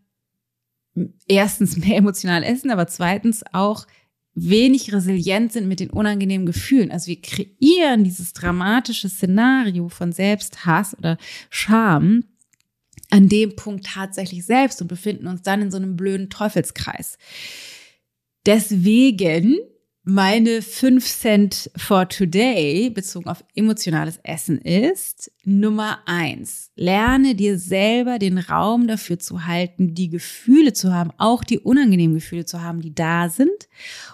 erstens 1.26 1.76
mehr 1.76 1.96
emotional 1.96 2.42
essen, 2.42 2.70
aber 2.70 2.86
zweitens 2.86 3.44
auch 3.52 3.86
wenig 4.34 4.92
resilient 4.92 5.52
sind 5.52 5.68
mit 5.68 5.80
den 5.80 5.90
unangenehmen 5.90 6.46
Gefühlen. 6.46 6.90
Also 6.90 7.08
wir 7.08 7.20
kreieren 7.20 8.04
dieses 8.04 8.32
dramatische 8.32 9.08
Szenario 9.08 9.88
von 9.88 10.12
Selbsthass 10.12 10.96
oder 10.96 11.18
Scham 11.50 12.24
an 13.10 13.28
dem 13.28 13.56
Punkt 13.56 13.86
tatsächlich 13.86 14.44
selbst 14.44 14.80
und 14.82 14.88
befinden 14.88 15.26
uns 15.26 15.42
dann 15.42 15.62
in 15.62 15.70
so 15.70 15.78
einem 15.78 15.96
blöden 15.96 16.30
Teufelskreis. 16.30 17.18
Deswegen 18.46 19.58
meine 20.08 20.62
5 20.62 21.04
Cent 21.06 21.70
for 21.76 22.08
Today 22.08 22.88
bezogen 22.88 23.28
auf 23.28 23.44
emotionales 23.54 24.18
Essen 24.22 24.56
ist 24.56 25.30
Nummer 25.44 25.98
eins. 26.06 26.70
Lerne 26.76 27.34
dir 27.34 27.58
selber 27.58 28.18
den 28.18 28.38
Raum 28.38 28.86
dafür 28.88 29.18
zu 29.18 29.44
halten, 29.44 29.94
die 29.94 30.08
Gefühle 30.08 30.72
zu 30.72 30.94
haben, 30.94 31.10
auch 31.18 31.44
die 31.44 31.58
unangenehmen 31.58 32.14
Gefühle 32.14 32.46
zu 32.46 32.62
haben, 32.62 32.80
die 32.80 32.94
da 32.94 33.28
sind. 33.28 33.68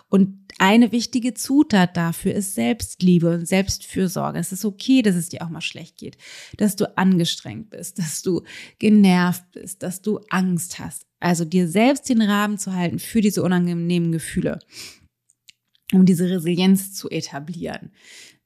Und 0.09 0.41
eine 0.59 0.91
wichtige 0.91 1.33
Zutat 1.33 1.97
dafür 1.97 2.35
ist 2.35 2.57
Selbstliebe 2.57 3.33
und 3.33 3.47
Selbstfürsorge. 3.47 4.41
Es 4.41 4.51
ist 4.51 4.65
okay, 4.65 5.01
dass 5.01 5.15
es 5.15 5.29
dir 5.29 5.43
auch 5.43 5.49
mal 5.49 5.61
schlecht 5.61 5.97
geht, 5.99 6.17
dass 6.57 6.75
du 6.75 6.97
angestrengt 6.99 7.71
bist, 7.71 8.01
dass 8.01 8.23
du 8.23 8.43
genervt 8.81 9.45
bist, 9.53 9.85
dass 9.85 10.03
du 10.03 10.19
Angst 10.29 10.81
hast. 10.81 11.07
Also 11.21 11.45
dir 11.45 11.69
selbst 11.69 12.09
den 12.09 12.21
Rahmen 12.21 12.59
zu 12.59 12.75
halten 12.75 12.99
für 12.99 13.21
diese 13.21 13.45
unangenehmen 13.45 14.11
Gefühle 14.11 14.59
um 15.95 16.07
diese 16.07 16.29
Resilienz 16.29 16.93
zu 16.93 17.09
etablieren. 17.11 17.91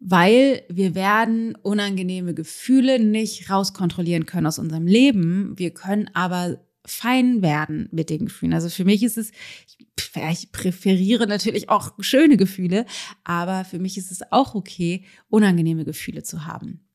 Weil 0.01 0.63
wir 0.69 0.95
werden 0.95 1.57
unangenehme 1.63 2.35
Gefühle 2.35 3.01
nicht 3.01 3.51
rauskontrollieren 3.51 4.27
können 4.27 4.47
aus 4.47 4.59
unserem 4.59 4.87
Leben. 4.87 5.59
Wir 5.59 5.73
können 5.73 6.11
aber 6.15 6.65
fein 6.87 7.43
werden 7.43 7.89
mit 7.93 8.11
den 8.11 8.27
Gefühlen. 8.27 8.55
Also 8.55 8.69
für 8.69 8.85
mich 8.85 9.03
ist 9.03 9.19
es, 9.19 9.33
ich 10.31 10.53
präferiere 10.53 11.27
natürlich 11.27 11.69
auch 11.69 11.93
schöne 12.01 12.37
Gefühle, 12.37 12.87
aber 13.25 13.65
für 13.65 13.79
mich 13.79 13.99
ist 13.99 14.11
es 14.11 14.21
auch 14.33 14.55
okay, 14.55 15.05
unangenehme 15.29 15.85
Gefühle 15.85 16.23
zu 16.23 16.47
haben. 16.47 16.88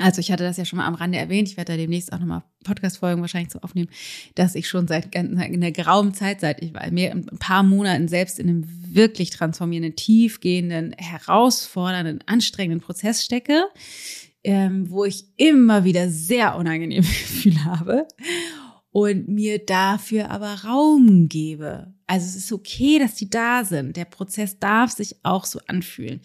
Also 0.00 0.20
ich 0.20 0.32
hatte 0.32 0.44
das 0.44 0.56
ja 0.56 0.64
schon 0.64 0.78
mal 0.78 0.86
am 0.86 0.94
Rande 0.94 1.18
erwähnt, 1.18 1.48
ich 1.48 1.56
werde 1.56 1.72
da 1.72 1.76
demnächst 1.76 2.12
auch 2.12 2.18
nochmal 2.18 2.42
Podcast-Folgen 2.64 3.20
wahrscheinlich 3.20 3.50
zu 3.50 3.62
aufnehmen, 3.62 3.90
dass 4.34 4.54
ich 4.54 4.66
schon 4.66 4.88
seit 4.88 5.14
in 5.14 5.60
der 5.60 5.72
geraumen 5.72 6.14
Zeit, 6.14 6.40
seit 6.40 6.62
ich 6.62 6.72
mehr, 6.90 7.12
ein 7.12 7.26
paar 7.38 7.62
Monaten 7.62 8.08
selbst 8.08 8.38
in 8.38 8.48
einem 8.48 8.64
wirklich 8.94 9.30
transformierenden, 9.30 9.96
tiefgehenden, 9.96 10.94
herausfordernden, 10.96 12.20
anstrengenden 12.26 12.80
Prozess 12.80 13.24
stecke, 13.24 13.64
ähm, 14.42 14.90
wo 14.90 15.04
ich 15.04 15.26
immer 15.36 15.84
wieder 15.84 16.08
sehr 16.08 16.56
unangenehme 16.56 17.06
Gefühle 17.06 17.64
habe 17.66 18.08
und 18.90 19.28
mir 19.28 19.58
dafür 19.58 20.30
aber 20.30 20.64
Raum 20.64 21.28
gebe. 21.28 21.92
Also 22.10 22.26
es 22.26 22.34
ist 22.34 22.50
okay, 22.50 22.98
dass 22.98 23.14
die 23.14 23.30
da 23.30 23.64
sind. 23.64 23.96
Der 23.96 24.04
Prozess 24.04 24.58
darf 24.58 24.90
sich 24.90 25.14
auch 25.22 25.44
so 25.44 25.60
anfühlen. 25.68 26.20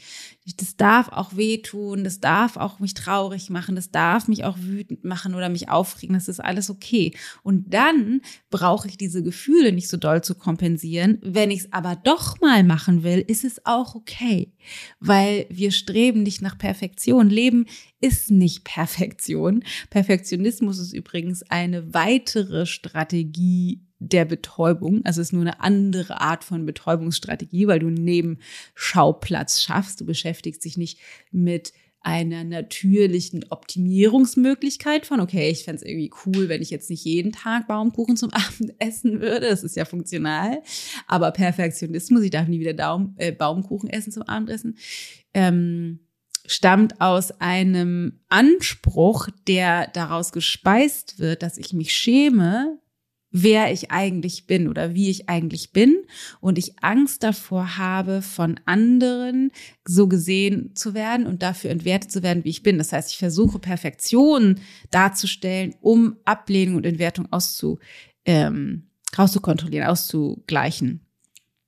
Das 0.58 0.78
darf 0.78 1.10
auch 1.10 1.38
wehtun, 1.38 2.04
das 2.04 2.20
darf 2.20 2.58
auch 2.58 2.80
mich 2.80 2.96
traurig 2.96 3.52
machen, 3.52 3.76
das 3.76 3.92
darf 3.92 4.28
mich 4.28 4.46
auch 4.46 4.58
wütend 4.60 5.04
machen 5.04 5.36
oder 5.36 5.48
mich 5.48 5.70
aufregen. 5.70 6.16
Das 6.16 6.28
ist 6.28 6.40
alles 6.40 6.72
okay. 6.72 7.14
Und 7.44 7.72
dann 7.72 8.22
brauche 8.50 8.88
ich 8.88 8.98
diese 8.98 9.22
Gefühle 9.22 9.72
nicht 9.74 9.88
so 9.88 9.98
doll 9.98 10.24
zu 10.24 10.34
kompensieren. 10.34 11.20
Wenn 11.22 11.52
ich 11.52 11.60
es 11.60 11.74
aber 11.74 11.96
doch 11.96 12.42
mal 12.42 12.64
machen 12.64 13.04
will, 13.04 13.20
ist 13.20 13.46
es 13.46 13.64
auch 13.64 13.94
okay. 13.94 14.54
Weil 15.00 15.46
wir 15.52 15.72
streben 15.72 16.24
nicht 16.24 16.42
nach 16.42 16.58
Perfektion. 16.58 17.30
Leben 17.30 17.68
ist 18.02 18.32
nicht 18.32 18.64
Perfektion. 18.64 19.64
Perfektionismus 19.92 20.80
ist 20.80 20.94
übrigens 20.94 21.44
eine 21.44 21.94
weitere 21.94 22.66
Strategie 22.66 23.85
der 24.00 24.26
Betäubung. 24.26 25.02
Also 25.06 25.22
es 25.22 25.28
ist 25.28 25.34
nur 25.34 25.42
eine 25.42 25.62
andere 25.62 26.20
Art 26.20 26.44
von 26.44 26.66
Betäubungsstrategie, 26.66 27.68
weil 27.68 27.80
du 27.80 27.90
neben 27.90 28.40
Schauplatz 28.74 29.62
schaffst. 29.62 30.02
Du 30.02 30.06
beschäftigst 30.06 30.66
dich 30.66 30.78
nicht 30.78 31.00
mit 31.32 31.74
einer 32.06 32.44
natürlichen 32.44 33.46
Optimierungsmöglichkeit 33.50 35.08
von, 35.08 35.20
okay, 35.20 35.50
ich 35.50 35.64
fände 35.64 35.82
es 35.82 35.88
irgendwie 35.88 36.12
cool, 36.26 36.50
wenn 36.50 36.62
ich 36.62 36.70
jetzt 36.70 36.92
nicht 36.92 37.04
jeden 37.04 37.32
Tag 37.32 37.68
Baumkuchen 37.68 38.16
zum 38.16 38.30
Abend 38.34 38.76
essen 38.78 39.22
würde. 39.22 39.50
Das 39.50 39.64
ist 39.64 39.76
ja 39.76 39.86
funktional. 39.86 40.62
Aber 41.08 41.32
Perfektionismus, 41.32 42.22
ich 42.22 42.30
darf 42.30 42.48
nie 42.48 42.60
wieder 42.60 42.76
Daum, 42.76 43.16
äh, 43.18 43.32
Baumkuchen 43.32 43.90
essen 43.90 44.12
zum 44.12 44.22
Abendessen, 44.24 44.78
ähm, 45.34 46.00
stammt 46.46 47.02
aus 47.02 47.32
einem 47.42 48.20
Anspruch, 48.30 49.30
der 49.48 49.88
daraus 49.88 50.32
gespeist 50.32 51.18
wird, 51.18 51.42
dass 51.42 51.58
ich 51.58 51.74
mich 51.74 51.92
schäme, 51.92 52.78
wer 53.38 53.74
ich 53.74 53.92
eigentlich 53.92 54.48
bin 54.48 54.70
oder 54.70 54.96
wie 54.96 55.10
ich 55.10 55.28
eigentlich 55.28 55.74
bin 55.74 55.98
und 56.40 56.58
ich 56.58 56.82
Angst 56.82 57.22
davor 57.22 57.78
habe, 57.78 58.22
von 58.22 58.58
anderen 58.64 59.52
so 59.86 60.08
gesehen 60.08 60.74
zu 60.74 60.94
werden 60.94 61.28
und 61.28 61.44
dafür 61.44 61.70
entwertet 61.70 62.14
zu 62.14 62.24
werden, 62.24 62.46
wie 62.46 62.50
ich 62.50 62.64
bin. 62.64 62.78
Das 62.78 62.94
heißt, 62.94 63.12
ich 63.12 63.18
versuche 63.18 63.60
Perfektion 63.60 64.62
darzustellen, 64.90 65.76
um 65.82 66.16
Ablehnung 66.24 66.78
und 66.78 66.86
Entwertung 66.86 67.28
auszu, 67.32 67.78
ähm, 68.24 68.88
rauszukontrollieren, 69.18 69.86
auszugleichen 69.86 71.05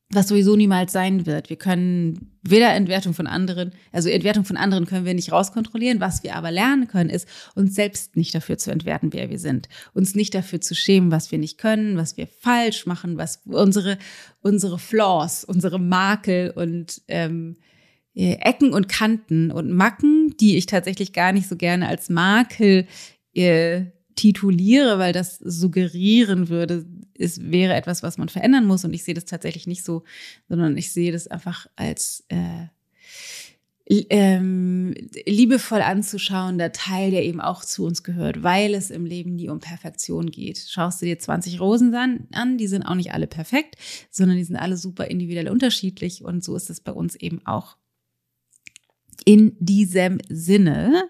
was 0.09 0.29
sowieso 0.29 0.55
niemals 0.55 0.93
sein 0.93 1.25
wird. 1.25 1.49
Wir 1.49 1.57
können 1.57 2.31
weder 2.41 2.73
Entwertung 2.73 3.13
von 3.13 3.27
anderen, 3.27 3.73
also 3.91 4.07
Entwertung 4.07 4.45
von 4.45 4.55
anderen 4.55 4.85
können 4.85 5.05
wir 5.05 5.13
nicht 5.13 5.33
rauskontrollieren. 5.33 5.99
Was 5.99 6.23
wir 6.23 6.35
aber 6.35 6.49
lernen 6.49 6.87
können, 6.87 7.09
ist, 7.09 7.27
uns 7.55 7.75
selbst 7.75 8.15
nicht 8.15 8.33
dafür 8.33 8.57
zu 8.57 8.71
entwerten, 8.71 9.11
wer 9.11 9.29
wir 9.29 9.37
sind. 9.37 9.67
Uns 9.93 10.15
nicht 10.15 10.33
dafür 10.33 10.61
zu 10.61 10.75
schämen, 10.75 11.11
was 11.11 11.31
wir 11.31 11.39
nicht 11.39 11.57
können, 11.57 11.97
was 11.97 12.15
wir 12.15 12.27
falsch 12.27 12.85
machen, 12.85 13.17
was 13.17 13.41
unsere, 13.45 13.97
unsere 14.41 14.79
Flaws, 14.79 15.43
unsere 15.43 15.77
Makel 15.77 16.51
und 16.51 17.01
ähm, 17.09 17.57
äh, 18.15 18.37
Ecken 18.39 18.73
und 18.73 18.87
Kanten 18.87 19.51
und 19.51 19.71
Macken, 19.71 20.35
die 20.39 20.55
ich 20.55 20.67
tatsächlich 20.67 21.11
gar 21.11 21.33
nicht 21.33 21.49
so 21.49 21.57
gerne 21.57 21.89
als 21.89 22.07
Makel 22.07 22.87
äh, 23.33 23.87
tituliere, 24.17 24.99
weil 24.99 25.13
das 25.13 25.37
suggerieren 25.37 26.49
würde, 26.49 26.85
es 27.17 27.49
wäre 27.49 27.73
etwas, 27.73 28.03
was 28.03 28.17
man 28.17 28.27
verändern 28.27 28.65
muss. 28.65 28.83
Und 28.83 28.93
ich 28.93 29.03
sehe 29.03 29.13
das 29.13 29.25
tatsächlich 29.25 29.67
nicht 29.67 29.85
so, 29.85 30.03
sondern 30.49 30.75
ich 30.77 30.91
sehe 30.91 31.11
das 31.11 31.27
einfach 31.27 31.67
als 31.75 32.25
äh, 32.27 32.67
ähm, 34.09 34.93
liebevoll 35.25 35.81
anzuschauender 35.81 36.73
Teil, 36.73 37.11
der 37.11 37.23
eben 37.23 37.39
auch 37.39 37.63
zu 37.63 37.85
uns 37.85 38.03
gehört, 38.03 38.43
weil 38.43 38.73
es 38.73 38.89
im 38.89 39.05
Leben 39.05 39.35
nie 39.35 39.49
um 39.49 39.59
Perfektion 39.59 40.29
geht. 40.29 40.57
Schaust 40.57 41.01
du 41.01 41.05
dir 41.05 41.17
20 41.17 41.61
Rosen 41.61 41.95
an, 41.95 42.57
die 42.57 42.67
sind 42.67 42.83
auch 42.83 42.95
nicht 42.95 43.13
alle 43.13 43.27
perfekt, 43.27 43.75
sondern 44.11 44.37
die 44.37 44.43
sind 44.43 44.57
alle 44.57 44.75
super 44.75 45.05
individuell 45.05 45.49
unterschiedlich 45.49 46.23
und 46.23 46.43
so 46.43 46.55
ist 46.55 46.69
es 46.69 46.81
bei 46.81 46.91
uns 46.91 47.15
eben 47.15 47.45
auch. 47.45 47.77
In 49.23 49.55
diesem 49.59 50.19
Sinne 50.29 51.09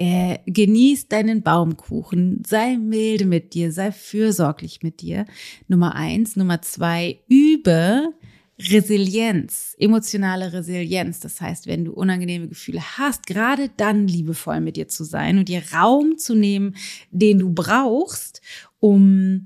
äh, 0.00 0.38
genieß 0.46 1.08
deinen 1.08 1.42
Baumkuchen, 1.42 2.42
sei 2.46 2.78
milde 2.78 3.26
mit 3.26 3.52
dir, 3.52 3.70
sei 3.70 3.92
fürsorglich 3.92 4.82
mit 4.82 5.02
dir. 5.02 5.26
Nummer 5.68 5.94
eins. 5.94 6.36
Nummer 6.36 6.62
zwei, 6.62 7.20
übe 7.28 8.14
Resilienz, 8.58 9.76
emotionale 9.78 10.54
Resilienz. 10.54 11.20
Das 11.20 11.42
heißt, 11.42 11.66
wenn 11.66 11.84
du 11.84 11.92
unangenehme 11.92 12.48
Gefühle 12.48 12.80
hast, 12.96 13.26
gerade 13.26 13.70
dann 13.76 14.08
liebevoll 14.08 14.60
mit 14.62 14.76
dir 14.76 14.88
zu 14.88 15.04
sein 15.04 15.36
und 15.36 15.50
dir 15.50 15.62
Raum 15.74 16.16
zu 16.16 16.34
nehmen, 16.34 16.76
den 17.10 17.38
du 17.38 17.52
brauchst, 17.52 18.40
um 18.78 19.44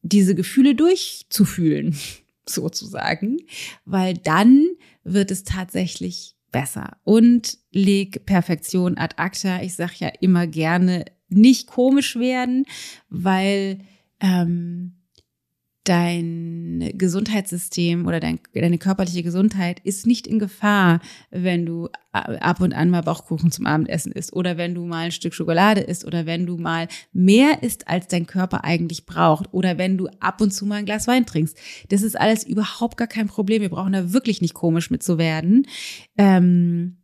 diese 0.00 0.34
Gefühle 0.34 0.74
durchzufühlen, 0.74 1.94
sozusagen, 2.46 3.36
weil 3.84 4.14
dann 4.14 4.66
wird 5.04 5.30
es 5.30 5.44
tatsächlich 5.44 6.36
besser. 6.52 6.96
Und 7.04 7.58
leg 7.72 8.24
Perfektion 8.26 8.96
ad 8.98 9.14
acta. 9.16 9.62
Ich 9.62 9.74
sage 9.74 9.94
ja 9.98 10.08
immer 10.20 10.46
gerne, 10.46 11.06
nicht 11.28 11.66
komisch 11.66 12.16
werden, 12.16 12.66
weil 13.08 13.78
ähm, 14.20 15.01
dein 15.84 16.92
Gesundheitssystem 16.94 18.06
oder 18.06 18.20
dein, 18.20 18.38
deine 18.54 18.78
körperliche 18.78 19.22
Gesundheit 19.22 19.80
ist 19.80 20.06
nicht 20.06 20.26
in 20.26 20.38
Gefahr, 20.38 21.00
wenn 21.30 21.66
du 21.66 21.88
ab 22.12 22.60
und 22.60 22.72
an 22.72 22.90
mal 22.90 23.02
Bauchkuchen 23.02 23.50
zum 23.50 23.66
Abendessen 23.66 24.12
isst 24.12 24.32
oder 24.32 24.56
wenn 24.56 24.74
du 24.74 24.84
mal 24.84 25.06
ein 25.06 25.12
Stück 25.12 25.34
Schokolade 25.34 25.80
isst 25.80 26.04
oder 26.04 26.26
wenn 26.26 26.46
du 26.46 26.56
mal 26.56 26.88
mehr 27.12 27.62
isst, 27.62 27.88
als 27.88 28.06
dein 28.06 28.26
Körper 28.26 28.64
eigentlich 28.64 29.06
braucht 29.06 29.52
oder 29.52 29.78
wenn 29.78 29.98
du 29.98 30.08
ab 30.20 30.40
und 30.40 30.52
zu 30.52 30.66
mal 30.66 30.76
ein 30.76 30.86
Glas 30.86 31.08
Wein 31.08 31.26
trinkst. 31.26 31.58
Das 31.88 32.02
ist 32.02 32.18
alles 32.18 32.44
überhaupt 32.44 32.96
gar 32.96 33.08
kein 33.08 33.26
Problem. 33.26 33.62
Wir 33.62 33.70
brauchen 33.70 33.92
da 33.92 34.12
wirklich 34.12 34.40
nicht 34.40 34.54
komisch 34.54 34.90
mit 34.90 35.02
zu 35.02 35.18
werden. 35.18 35.66
Ähm, 36.16 36.98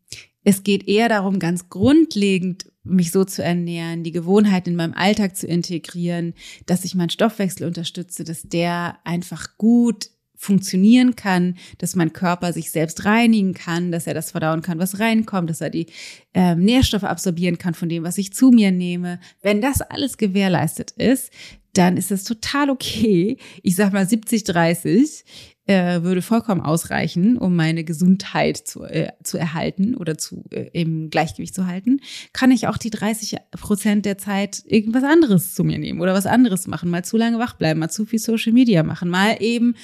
es 0.45 0.63
geht 0.63 0.87
eher 0.87 1.09
darum, 1.09 1.41
ganz 1.41 1.69
grundlegend 1.69 2.68
mich 2.89 3.11
so 3.11 3.25
zu 3.25 3.43
ernähren, 3.43 4.03
die 4.03 4.13
Gewohnheiten 4.13 4.71
in 4.71 4.77
meinem 4.77 4.95
Alltag 4.95 5.37
zu 5.37 5.47
integrieren, 5.47 6.35
dass 6.67 6.85
ich 6.85 6.95
meinen 6.95 7.11
Stoffwechsel 7.11 7.67
unterstütze, 7.67 8.25
dass 8.25 8.43
der 8.43 8.99
einfach 9.05 9.57
gut 9.59 10.11
funktionieren 10.39 11.17
kann, 11.17 11.57
dass 11.79 11.97
mein 11.97 12.13
Körper 12.13 12.53
sich 12.53 12.71
selbst 12.71 13.05
reinigen 13.05 13.55
kann, 13.55 13.91
dass 13.91 14.07
er 14.07 14.15
das 14.15 14.31
verdauen 14.31 14.63
kann, 14.63 14.79
was 14.79 15.01
reinkommt, 15.01 15.51
dass 15.51 15.61
er 15.61 15.71
die 15.71 15.87
äh, 16.33 16.55
Nährstoffe 16.55 17.05
absorbieren 17.05 17.59
kann 17.59 17.75
von 17.75 17.89
dem, 17.89 18.05
was 18.05 18.19
ich 18.19 18.33
zu 18.33 18.51
mir 18.51 18.71
nehme. 18.71 19.19
Wenn 19.43 19.61
das 19.61 19.81
alles 19.81 20.17
gewährleistet 20.17 20.93
ist, 20.93 21.33
dann 21.75 21.97
ist 21.97 22.13
das 22.13 22.25
total 22.25 22.71
okay. 22.71 23.37
Ich 23.63 23.75
sag 23.75 23.93
mal 23.93 24.09
70, 24.09 24.45
30 24.45 25.25
äh, 25.69 26.03
würde 26.03 26.23
vollkommen 26.23 26.63
ausreichen, 26.63 27.37
um 27.37 27.55
meine 27.55 27.85
Gesundheit 27.85 28.57
zu, 28.57 28.85
äh, 28.85 29.13
zu 29.23 29.37
erhalten 29.37 29.95
oder 29.95 30.17
zu, 30.17 30.47
äh, 30.51 30.71
im 30.73 31.11
Gleichgewicht 31.11 31.55
zu 31.55 31.67
halten. 31.67 32.01
Kann 32.33 32.51
ich 32.51 32.67
auch 32.69 32.79
die 32.79 32.89
30 32.89 33.37
Prozent 33.51 34.07
der 34.07 34.17
Zeit 34.17 34.63
irgendwas 34.65 35.05
anderes 35.05 35.55
zu 35.55 35.65
mir 35.65 35.79
nehmen 35.79 36.01
oder 36.01 36.15
was 36.15 36.25
anderes 36.25 36.67
machen, 36.69 36.89
mal 36.89 37.05
zu 37.05 37.19
lange 37.19 37.39
wach 37.39 37.53
bleiben, 37.53 37.81
mal 37.81 37.91
zu 37.91 38.07
viel 38.07 38.19
Social 38.19 38.55
Media 38.55 38.83
machen, 38.83 39.11
mal 39.11 39.37
eben 39.41 39.75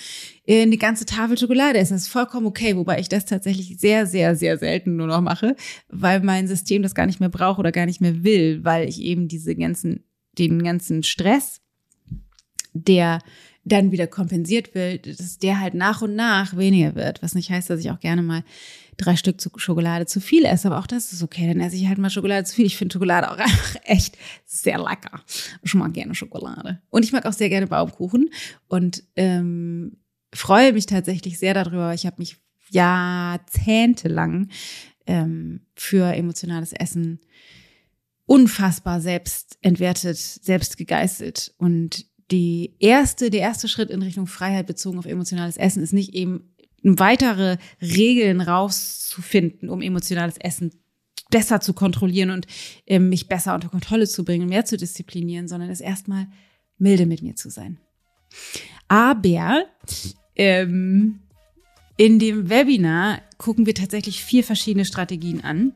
äh, 0.47 0.63
eine 0.63 0.79
ganze 0.79 1.05
Tafel 1.05 1.37
Schokolade 1.37 1.79
essen. 1.79 1.93
Das 1.93 2.05
ist 2.05 2.09
vollkommen 2.09 2.47
okay, 2.47 2.77
wobei 2.77 2.99
ich 2.99 3.11
das 3.11 3.27
tatsächlich 3.27 3.79
sehr, 3.79 4.07
sehr, 4.07 4.37
sehr 4.37 4.57
selten 4.57 4.97
nur 4.97 5.07
noch 5.07 5.21
mache, 5.21 5.55
weil 5.91 6.21
mein 6.21 6.49
System 6.49 6.83
das 6.83 6.95
gar 6.95 7.05
nicht 7.05 7.21
mehr 7.21 7.29
braucht 7.29 7.59
oder 7.59 7.73
gar 7.73 7.85
nicht 7.85 8.01
mehr 8.01 8.25
will, 8.25 8.65
weil 8.65 8.89
ich 8.89 9.03
eben 9.03 9.29
diese 9.29 9.55
ganzen, 9.55 10.05
den 10.39 10.63
ganzen 10.63 11.03
Stress, 11.03 11.61
der 12.73 13.19
dann 13.65 13.93
wieder 13.93 14.07
kompensiert 14.07 14.75
wird, 14.75 15.07
dass 15.07 15.39
der 15.39 15.61
halt 15.61 15.75
nach 15.75 16.03
und 16.03 16.15
nach 16.15 16.57
weniger 16.57 16.95
wird. 16.95 17.23
Was 17.23 17.35
nicht 17.35 17.51
heißt, 17.51 17.71
dass 17.71 17.81
ich 17.81 17.91
auch 17.91 18.01
gerne 18.01 18.23
mal 18.23 18.45
drei 18.97 19.17
Stück 19.17 19.37
Schokolade 19.57 20.07
zu 20.07 20.21
viel 20.21 20.45
esse, 20.45 20.69
aber 20.69 20.79
auch 20.79 20.87
das 20.87 21.13
ist 21.13 21.23
okay. 21.23 21.47
Dann 21.47 21.61
esse 21.61 21.77
ich 21.77 21.89
halt 21.89 21.99
mal 21.99 22.11
Schokolade 22.11 22.45
zu 22.45 22.55
viel. 22.55 22.67
Ich 22.67 22.77
finde 22.77 22.93
Schokolade 22.93 23.31
auch 23.31 23.39
einfach 23.39 23.77
echt 23.85 24.19
sehr 24.45 24.79
lecker. 24.79 25.23
Schon 25.65 25.81
mal 25.81 25.91
gerne 25.91 26.15
Schokolade. 26.15 26.81
Und 26.91 27.05
ich 27.05 27.13
mag 27.13 27.25
auch 27.27 27.33
sehr 27.33 27.49
gerne 27.49 27.67
Baumkuchen 27.67 28.31
und 28.69 29.03
ähm, 29.17 29.97
freue 30.35 30.73
mich 30.73 30.87
tatsächlich 30.87 31.39
sehr 31.39 31.55
darüber. 31.55 31.95
Ich 31.95 32.07
habe 32.07 32.17
mich 32.19 32.37
jahrzehntelang 32.71 34.49
ähm, 35.07 35.61
für 35.75 36.15
emotionales 36.15 36.73
Essen 36.73 37.21
unfassbar 38.27 39.01
selbst 39.01 39.59
entwertet, 39.61 40.17
selbst 40.17 40.77
gegeißelt 40.77 41.55
und 41.59 42.07
die 42.31 42.75
erste, 42.79 43.31
der 43.31 43.41
erste 43.41 43.69
Schritt 43.69 43.91
in 43.91 44.03
Richtung 44.03 44.27
Freiheit 44.27 44.67
bezogen 44.67 44.99
auf 44.99 45.07
emotionales 45.07 45.57
Essen 45.57 45.83
ist 45.83 45.93
nicht 45.93 46.15
eben 46.15 46.55
weitere 46.83 47.57
Regeln 47.81 48.41
rauszufinden, 48.41 49.71
um 49.71 49.83
emotionales 49.83 50.37
Essen 50.39 50.71
besser 51.31 51.61
zu 51.61 51.73
kontrollieren 51.73 52.31
und 52.31 52.47
äh, 52.87 52.99
mich 52.99 53.29
besser 53.29 53.55
unter 53.55 53.69
Kontrolle 53.69 54.07
zu 54.07 54.25
bringen, 54.25 54.49
mehr 54.49 54.65
zu 54.65 54.77
disziplinieren, 54.77 55.49
sondern 55.49 55.71
es 55.71 55.81
erstmal 55.81 56.29
milde 56.79 57.07
mit 57.07 57.23
mir 57.23 57.35
zu 57.35 57.51
sein. 57.51 57.79
Aber 58.89 59.65
ähm, 60.37 61.21
in 61.97 62.19
dem 62.19 62.51
Webinar 62.51 63.23
gucken 63.39 63.67
wir 63.67 63.75
tatsächlich 63.75 64.23
vier 64.23 64.45
verschiedene 64.45 64.85
Strategien 64.85 65.43
an, 65.43 65.75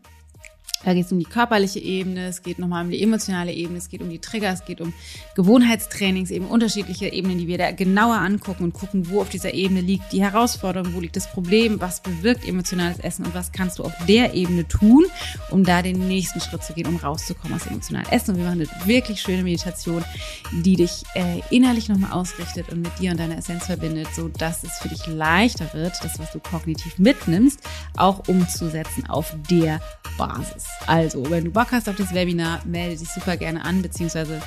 da 0.84 0.94
geht 0.94 1.06
es 1.06 1.12
um 1.12 1.18
die 1.18 1.24
körperliche 1.24 1.80
Ebene, 1.80 2.26
es 2.26 2.42
geht 2.42 2.58
nochmal 2.58 2.84
um 2.84 2.90
die 2.90 3.02
emotionale 3.02 3.52
Ebene, 3.52 3.78
es 3.78 3.88
geht 3.88 4.00
um 4.00 4.08
die 4.08 4.20
Trigger, 4.20 4.52
es 4.52 4.64
geht 4.64 4.80
um 4.80 4.92
Gewohnheitstrainings, 5.34 6.30
eben 6.30 6.46
unterschiedliche 6.46 7.08
Ebenen, 7.08 7.38
die 7.38 7.48
wir 7.48 7.58
da 7.58 7.72
genauer 7.72 8.16
angucken 8.16 8.64
und 8.64 8.74
gucken, 8.74 9.10
wo 9.10 9.20
auf 9.20 9.28
dieser 9.28 9.54
Ebene 9.54 9.80
liegt 9.80 10.12
die 10.12 10.22
Herausforderung, 10.22 10.94
wo 10.94 11.00
liegt 11.00 11.16
das 11.16 11.30
Problem, 11.30 11.80
was 11.80 12.00
bewirkt 12.00 12.46
emotionales 12.46 13.00
Essen 13.00 13.26
und 13.26 13.34
was 13.34 13.50
kannst 13.50 13.78
du 13.78 13.84
auf 13.84 13.92
der 14.06 14.34
Ebene 14.34 14.68
tun, 14.68 15.06
um 15.50 15.64
da 15.64 15.82
den 15.82 16.06
nächsten 16.06 16.40
Schritt 16.40 16.62
zu 16.62 16.72
gehen, 16.74 16.86
um 16.86 16.96
rauszukommen 16.96 17.56
aus 17.56 17.66
emotionalem 17.66 18.08
Essen. 18.10 18.32
Und 18.32 18.36
wir 18.38 18.44
machen 18.44 18.60
eine 18.60 18.86
wirklich 18.86 19.20
schöne 19.20 19.42
Meditation, 19.42 20.04
die 20.52 20.76
dich 20.76 21.02
äh, 21.14 21.40
innerlich 21.50 21.88
nochmal 21.88 22.12
ausrichtet 22.12 22.68
und 22.70 22.82
mit 22.82 22.98
dir 23.00 23.10
und 23.10 23.18
deiner 23.18 23.38
Essenz 23.38 23.66
verbindet, 23.66 24.08
so 24.14 24.28
dass 24.28 24.62
es 24.62 24.78
für 24.78 24.88
dich 24.88 25.06
leichter 25.06 25.72
wird, 25.74 25.94
das, 26.02 26.18
was 26.18 26.30
du 26.32 26.38
kognitiv 26.38 26.98
mitnimmst, 26.98 27.60
auch 27.96 28.28
umzusetzen 28.28 29.06
auf 29.06 29.34
der 29.50 29.80
Basis. 30.16 30.67
Also, 30.86 31.28
wenn 31.30 31.44
du 31.44 31.50
Bock 31.50 31.72
hast 31.72 31.88
auf 31.88 31.96
das 31.96 32.14
Webinar, 32.14 32.60
melde 32.64 32.96
dich 32.96 33.08
super 33.08 33.36
gerne 33.36 33.64
an, 33.64 33.82
beziehungsweise 33.82 34.40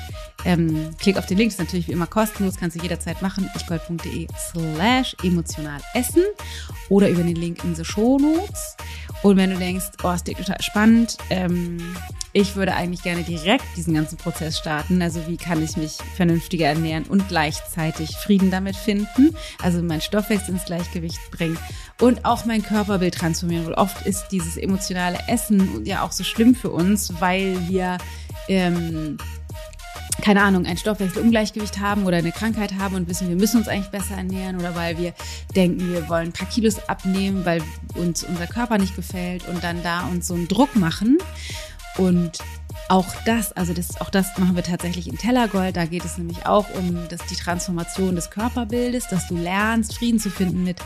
ähm, 0.44 0.90
klick 0.98 1.16
auf 1.16 1.26
den 1.26 1.38
Link, 1.38 1.50
das 1.50 1.60
ist 1.60 1.66
natürlich 1.66 1.88
wie 1.88 1.92
immer 1.92 2.06
kostenlos, 2.06 2.56
kannst 2.56 2.76
du 2.76 2.82
jederzeit 2.82 3.22
machen, 3.22 3.48
ichgold.de 3.54 4.26
slash 4.50 5.14
emotional 5.22 5.80
essen 5.94 6.24
oder 6.88 7.08
über 7.08 7.22
den 7.22 7.36
Link 7.36 7.62
in 7.62 7.74
the 7.74 7.84
Show 7.84 8.18
Notes. 8.18 8.76
Und 9.22 9.36
wenn 9.36 9.50
du 9.50 9.56
denkst, 9.56 9.86
oh, 10.02 10.10
ist 10.10 10.26
total 10.26 10.60
spannend, 10.60 11.16
ähm, 11.30 11.78
ich 12.34 12.56
würde 12.56 12.74
eigentlich 12.74 13.02
gerne 13.02 13.22
direkt 13.22 13.64
diesen 13.76 13.94
ganzen 13.94 14.16
Prozess 14.16 14.58
starten. 14.58 15.02
Also 15.02 15.20
wie 15.26 15.36
kann 15.36 15.62
ich 15.62 15.76
mich 15.76 15.98
vernünftiger 16.16 16.66
ernähren 16.66 17.04
und 17.04 17.28
gleichzeitig 17.28 18.16
Frieden 18.16 18.50
damit 18.50 18.74
finden? 18.74 19.36
Also 19.62 19.82
mein 19.82 20.00
Stoffwechsel 20.00 20.54
ins 20.54 20.64
Gleichgewicht 20.64 21.20
bringen 21.30 21.58
und 22.00 22.24
auch 22.24 22.46
mein 22.46 22.62
Körperbild 22.62 23.14
transformieren. 23.14 23.66
Weil 23.66 23.74
oft 23.74 24.06
ist 24.06 24.28
dieses 24.28 24.56
emotionale 24.56 25.18
Essen 25.28 25.84
ja 25.84 26.02
auch 26.02 26.12
so 26.12 26.24
schlimm 26.24 26.54
für 26.54 26.70
uns, 26.70 27.20
weil 27.20 27.68
wir 27.68 27.98
ähm, 28.48 29.18
keine 30.20 30.42
Ahnung, 30.42 30.66
ein 30.66 30.76
Stoffwechselungleichgewicht 30.76 31.80
haben 31.80 32.04
oder 32.04 32.18
eine 32.18 32.32
Krankheit 32.32 32.74
haben 32.78 32.94
und 32.94 33.08
wissen, 33.08 33.28
wir 33.28 33.36
müssen 33.36 33.58
uns 33.58 33.68
eigentlich 33.68 33.90
besser 33.90 34.16
ernähren 34.16 34.56
oder 34.56 34.74
weil 34.74 34.98
wir 34.98 35.14
denken, 35.56 35.92
wir 35.92 36.08
wollen 36.08 36.28
ein 36.28 36.32
paar 36.32 36.48
Kilos 36.48 36.88
abnehmen, 36.88 37.44
weil 37.44 37.62
uns 37.94 38.22
unser 38.22 38.46
Körper 38.46 38.78
nicht 38.78 38.94
gefällt 38.94 39.48
und 39.48 39.64
dann 39.64 39.82
da 39.82 40.06
uns 40.06 40.28
so 40.28 40.34
einen 40.34 40.48
Druck 40.48 40.76
machen. 40.76 41.18
Und 41.98 42.38
auch 42.88 43.06
das, 43.26 43.52
also 43.52 43.72
das, 43.72 44.00
auch 44.00 44.10
das 44.10 44.36
machen 44.38 44.54
wir 44.54 44.62
tatsächlich 44.62 45.08
in 45.08 45.18
Tellergold. 45.18 45.76
Da 45.76 45.86
geht 45.86 46.04
es 46.04 46.18
nämlich 46.18 46.46
auch 46.46 46.66
um 46.74 47.08
das, 47.08 47.24
die 47.26 47.36
Transformation 47.36 48.14
des 48.14 48.30
Körperbildes, 48.30 49.08
dass 49.08 49.28
du 49.28 49.36
lernst, 49.36 49.96
Frieden 49.96 50.18
zu 50.18 50.30
finden 50.30 50.62
mit 50.62 50.78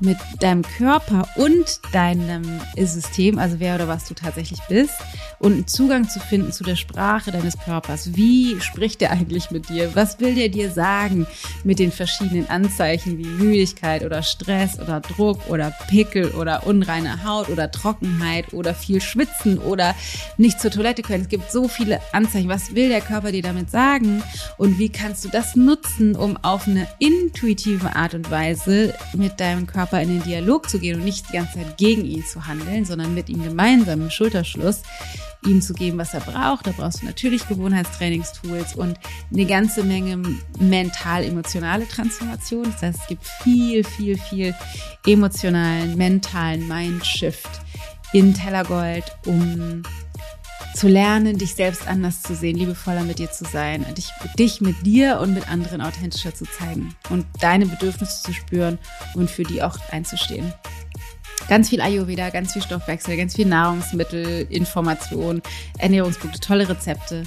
mit 0.00 0.18
deinem 0.40 0.62
Körper 0.62 1.28
und 1.36 1.80
deinem 1.92 2.60
System, 2.76 3.38
also 3.38 3.56
wer 3.58 3.76
oder 3.76 3.88
was 3.88 4.06
du 4.06 4.14
tatsächlich 4.14 4.60
bist, 4.68 4.94
und 5.38 5.52
einen 5.52 5.66
Zugang 5.66 6.08
zu 6.08 6.18
finden 6.18 6.52
zu 6.52 6.64
der 6.64 6.76
Sprache 6.76 7.30
deines 7.30 7.58
Körpers. 7.58 8.16
Wie 8.16 8.60
spricht 8.60 9.02
er 9.02 9.10
eigentlich 9.10 9.50
mit 9.50 9.68
dir? 9.68 9.94
Was 9.94 10.18
will 10.20 10.34
der 10.34 10.48
dir 10.48 10.70
sagen 10.70 11.26
mit 11.64 11.78
den 11.78 11.92
verschiedenen 11.92 12.48
Anzeichen 12.48 13.18
wie 13.18 13.26
Müdigkeit 13.26 14.04
oder 14.04 14.22
Stress 14.22 14.78
oder 14.78 15.00
Druck 15.00 15.48
oder 15.48 15.72
Pickel 15.88 16.30
oder 16.32 16.66
unreine 16.66 17.24
Haut 17.24 17.48
oder 17.48 17.70
Trockenheit 17.70 18.52
oder 18.54 18.74
viel 18.74 19.00
Schwitzen 19.00 19.58
oder 19.58 19.94
nicht 20.38 20.60
zur 20.60 20.70
Toilette 20.70 21.02
können? 21.02 21.22
Es 21.22 21.28
gibt 21.28 21.50
so 21.52 21.68
viele 21.68 22.00
Anzeichen. 22.12 22.48
Was 22.48 22.74
will 22.74 22.88
der 22.88 23.00
Körper 23.00 23.32
dir 23.32 23.42
damit 23.42 23.70
sagen? 23.70 24.22
Und 24.56 24.78
wie 24.78 24.88
kannst 24.88 25.24
du 25.24 25.28
das 25.28 25.54
nutzen, 25.54 26.16
um 26.16 26.36
auf 26.38 26.66
eine 26.66 26.86
intuitive 26.98 27.94
Art 27.94 28.14
und 28.14 28.30
Weise 28.30 28.94
mit 29.14 29.38
deinem 29.38 29.66
Körper 29.66 29.85
Körper 29.86 30.02
in 30.02 30.08
den 30.08 30.22
Dialog 30.22 30.68
zu 30.68 30.80
gehen 30.80 30.96
und 30.96 31.04
nicht 31.04 31.28
die 31.28 31.34
ganze 31.34 31.54
Zeit 31.54 31.76
gegen 31.76 32.04
ihn 32.04 32.24
zu 32.24 32.46
handeln, 32.46 32.84
sondern 32.84 33.14
mit 33.14 33.28
ihm 33.28 33.42
gemeinsam 33.42 34.02
im 34.02 34.10
Schulterschluss 34.10 34.82
ihm 35.46 35.62
zu 35.62 35.74
geben, 35.74 35.96
was 35.98 36.12
er 36.12 36.20
braucht. 36.20 36.66
Da 36.66 36.72
brauchst 36.76 37.02
du 37.02 37.06
natürlich 37.06 37.46
Gewohnheitstrainingstools 37.46 38.74
und 38.74 38.98
eine 39.32 39.46
ganze 39.46 39.84
Menge 39.84 40.20
mental-emotionale 40.58 41.86
Transformation. 41.86 42.64
Das 42.64 42.82
heißt, 42.82 43.00
es 43.02 43.06
gibt 43.06 43.24
viel, 43.24 43.84
viel, 43.84 44.18
viel 44.18 44.54
emotionalen, 45.06 45.96
mentalen 45.96 46.66
Mindshift 46.66 47.50
in 48.12 48.34
Tellergold, 48.34 49.04
um 49.26 49.82
zu 50.76 50.88
lernen, 50.88 51.38
dich 51.38 51.54
selbst 51.54 51.88
anders 51.88 52.22
zu 52.22 52.34
sehen, 52.34 52.56
liebevoller 52.56 53.02
mit 53.02 53.18
dir 53.18 53.30
zu 53.30 53.44
sein, 53.44 53.86
dich, 53.96 54.10
dich 54.38 54.60
mit 54.60 54.84
dir 54.84 55.20
und 55.20 55.32
mit 55.32 55.48
anderen 55.48 55.80
authentischer 55.80 56.34
zu 56.34 56.44
zeigen 56.44 56.94
und 57.08 57.24
deine 57.40 57.66
Bedürfnisse 57.66 58.22
zu 58.22 58.32
spüren 58.34 58.78
und 59.14 59.30
für 59.30 59.42
die 59.42 59.62
auch 59.62 59.78
einzustehen. 59.90 60.52
Ganz 61.48 61.70
viel 61.70 61.80
Ayurveda, 61.80 62.30
ganz 62.30 62.52
viel 62.52 62.62
Stoffwechsel, 62.62 63.16
ganz 63.16 63.36
viel 63.36 63.46
Nahrungsmittel, 63.46 64.46
Information, 64.50 65.40
Ernährungspunkte, 65.78 66.40
tolle 66.40 66.68
Rezepte. 66.68 67.22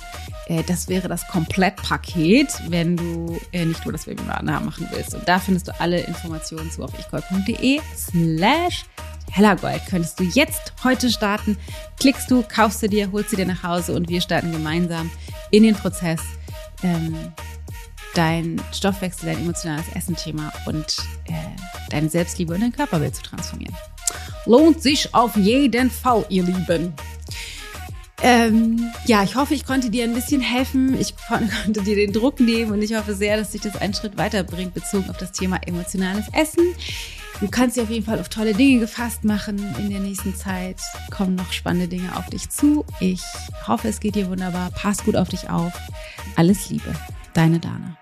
Äh, 0.48 0.64
das 0.64 0.90
wäre 0.90 1.08
das 1.08 1.26
Komplettpaket, 1.28 2.50
wenn 2.68 2.98
du 2.98 3.40
äh, 3.54 3.66
nicht 3.66 3.86
nur 3.86 3.94
das 3.94 4.08
Webinar 4.08 4.44
machen 4.44 4.88
willst. 4.92 5.16
Und 5.16 5.28
da 5.28 5.40
findest 5.40 5.70
du 5.70 5.80
alle 5.80 6.02
Informationen 6.02 6.70
zu 6.70 6.84
auf 6.84 6.92
ichgold.de 7.00 7.80
slash 7.96 8.84
Hellergold 9.32 9.82
könntest 9.88 10.20
du 10.20 10.24
jetzt 10.24 10.74
heute 10.84 11.10
starten. 11.10 11.58
Klickst 12.00 12.30
du, 12.32 12.44
kaufst 12.44 12.82
du 12.82 12.90
dir, 12.90 13.12
holst 13.12 13.32
sie 13.32 13.36
dir 13.36 13.46
nach 13.46 13.64
Hause 13.64 13.94
und 13.94 14.10
wir 14.10 14.22
starten 14.22 14.52
gemeinsam 14.52 15.10
in 15.52 15.64
den 15.64 15.76
Prozess, 15.76 16.22
ähm, 16.84 17.16
dein 18.16 18.62
Stoffwechsel, 18.74 19.28
dein 19.28 19.44
emotionales 19.44 19.86
Essenthema 19.94 20.52
und 20.66 20.98
äh, 21.26 21.34
deine 21.90 22.10
Selbstliebe 22.10 22.54
und 22.54 22.62
dein 22.62 22.72
Körperbild 22.72 23.16
zu 23.16 23.24
transformieren. 23.24 23.76
Lohnt 24.46 24.82
sich 24.82 25.14
auf 25.14 25.36
jeden 25.36 25.92
Fall, 25.92 26.26
ihr 26.30 26.44
Lieben. 26.44 26.94
Ähm, 28.22 28.92
ja, 29.06 29.24
ich 29.24 29.36
hoffe, 29.36 29.54
ich 29.54 29.66
konnte 29.66 29.90
dir 29.90 30.04
ein 30.04 30.14
bisschen 30.14 30.42
helfen. 30.42 31.00
Ich 31.00 31.14
konnte 31.28 31.82
dir 31.82 31.96
den 31.96 32.12
Druck 32.12 32.40
nehmen 32.40 32.72
und 32.72 32.82
ich 32.82 32.96
hoffe 32.96 33.14
sehr, 33.14 33.38
dass 33.38 33.52
sich 33.52 33.62
das 33.62 33.76
einen 33.78 33.94
Schritt 33.94 34.18
weiterbringt 34.18 34.74
bezogen 34.74 35.10
auf 35.10 35.18
das 35.18 35.32
Thema 35.32 35.60
emotionales 35.66 36.26
Essen. 36.34 36.64
Du 37.40 37.48
kannst 37.48 37.78
dich 37.78 37.84
auf 37.84 37.90
jeden 37.90 38.06
Fall 38.06 38.20
auf 38.20 38.28
tolle 38.28 38.54
Dinge 38.54 38.82
gefasst 38.82 39.24
machen 39.24 39.58
in 39.78 39.90
der 39.90 40.02
nächsten 40.02 40.36
Zeit. 40.36 40.82
Kommen 41.10 41.36
noch 41.36 41.54
spannende 41.54 41.88
Dinge 41.88 42.16
auf 42.18 42.26
dich 42.30 42.50
zu. 42.50 42.86
Ich 43.00 43.22
hoffe, 43.66 43.88
es 43.88 44.02
geht 44.02 44.16
dir 44.16 44.30
wunderbar. 44.30 44.72
Pass 44.72 45.04
gut 45.06 45.16
auf 45.16 45.30
dich 45.30 45.50
auf. 45.50 45.72
Alles 46.36 46.70
Liebe. 46.70 46.94
Deine 47.34 47.60
Dana. 47.60 47.99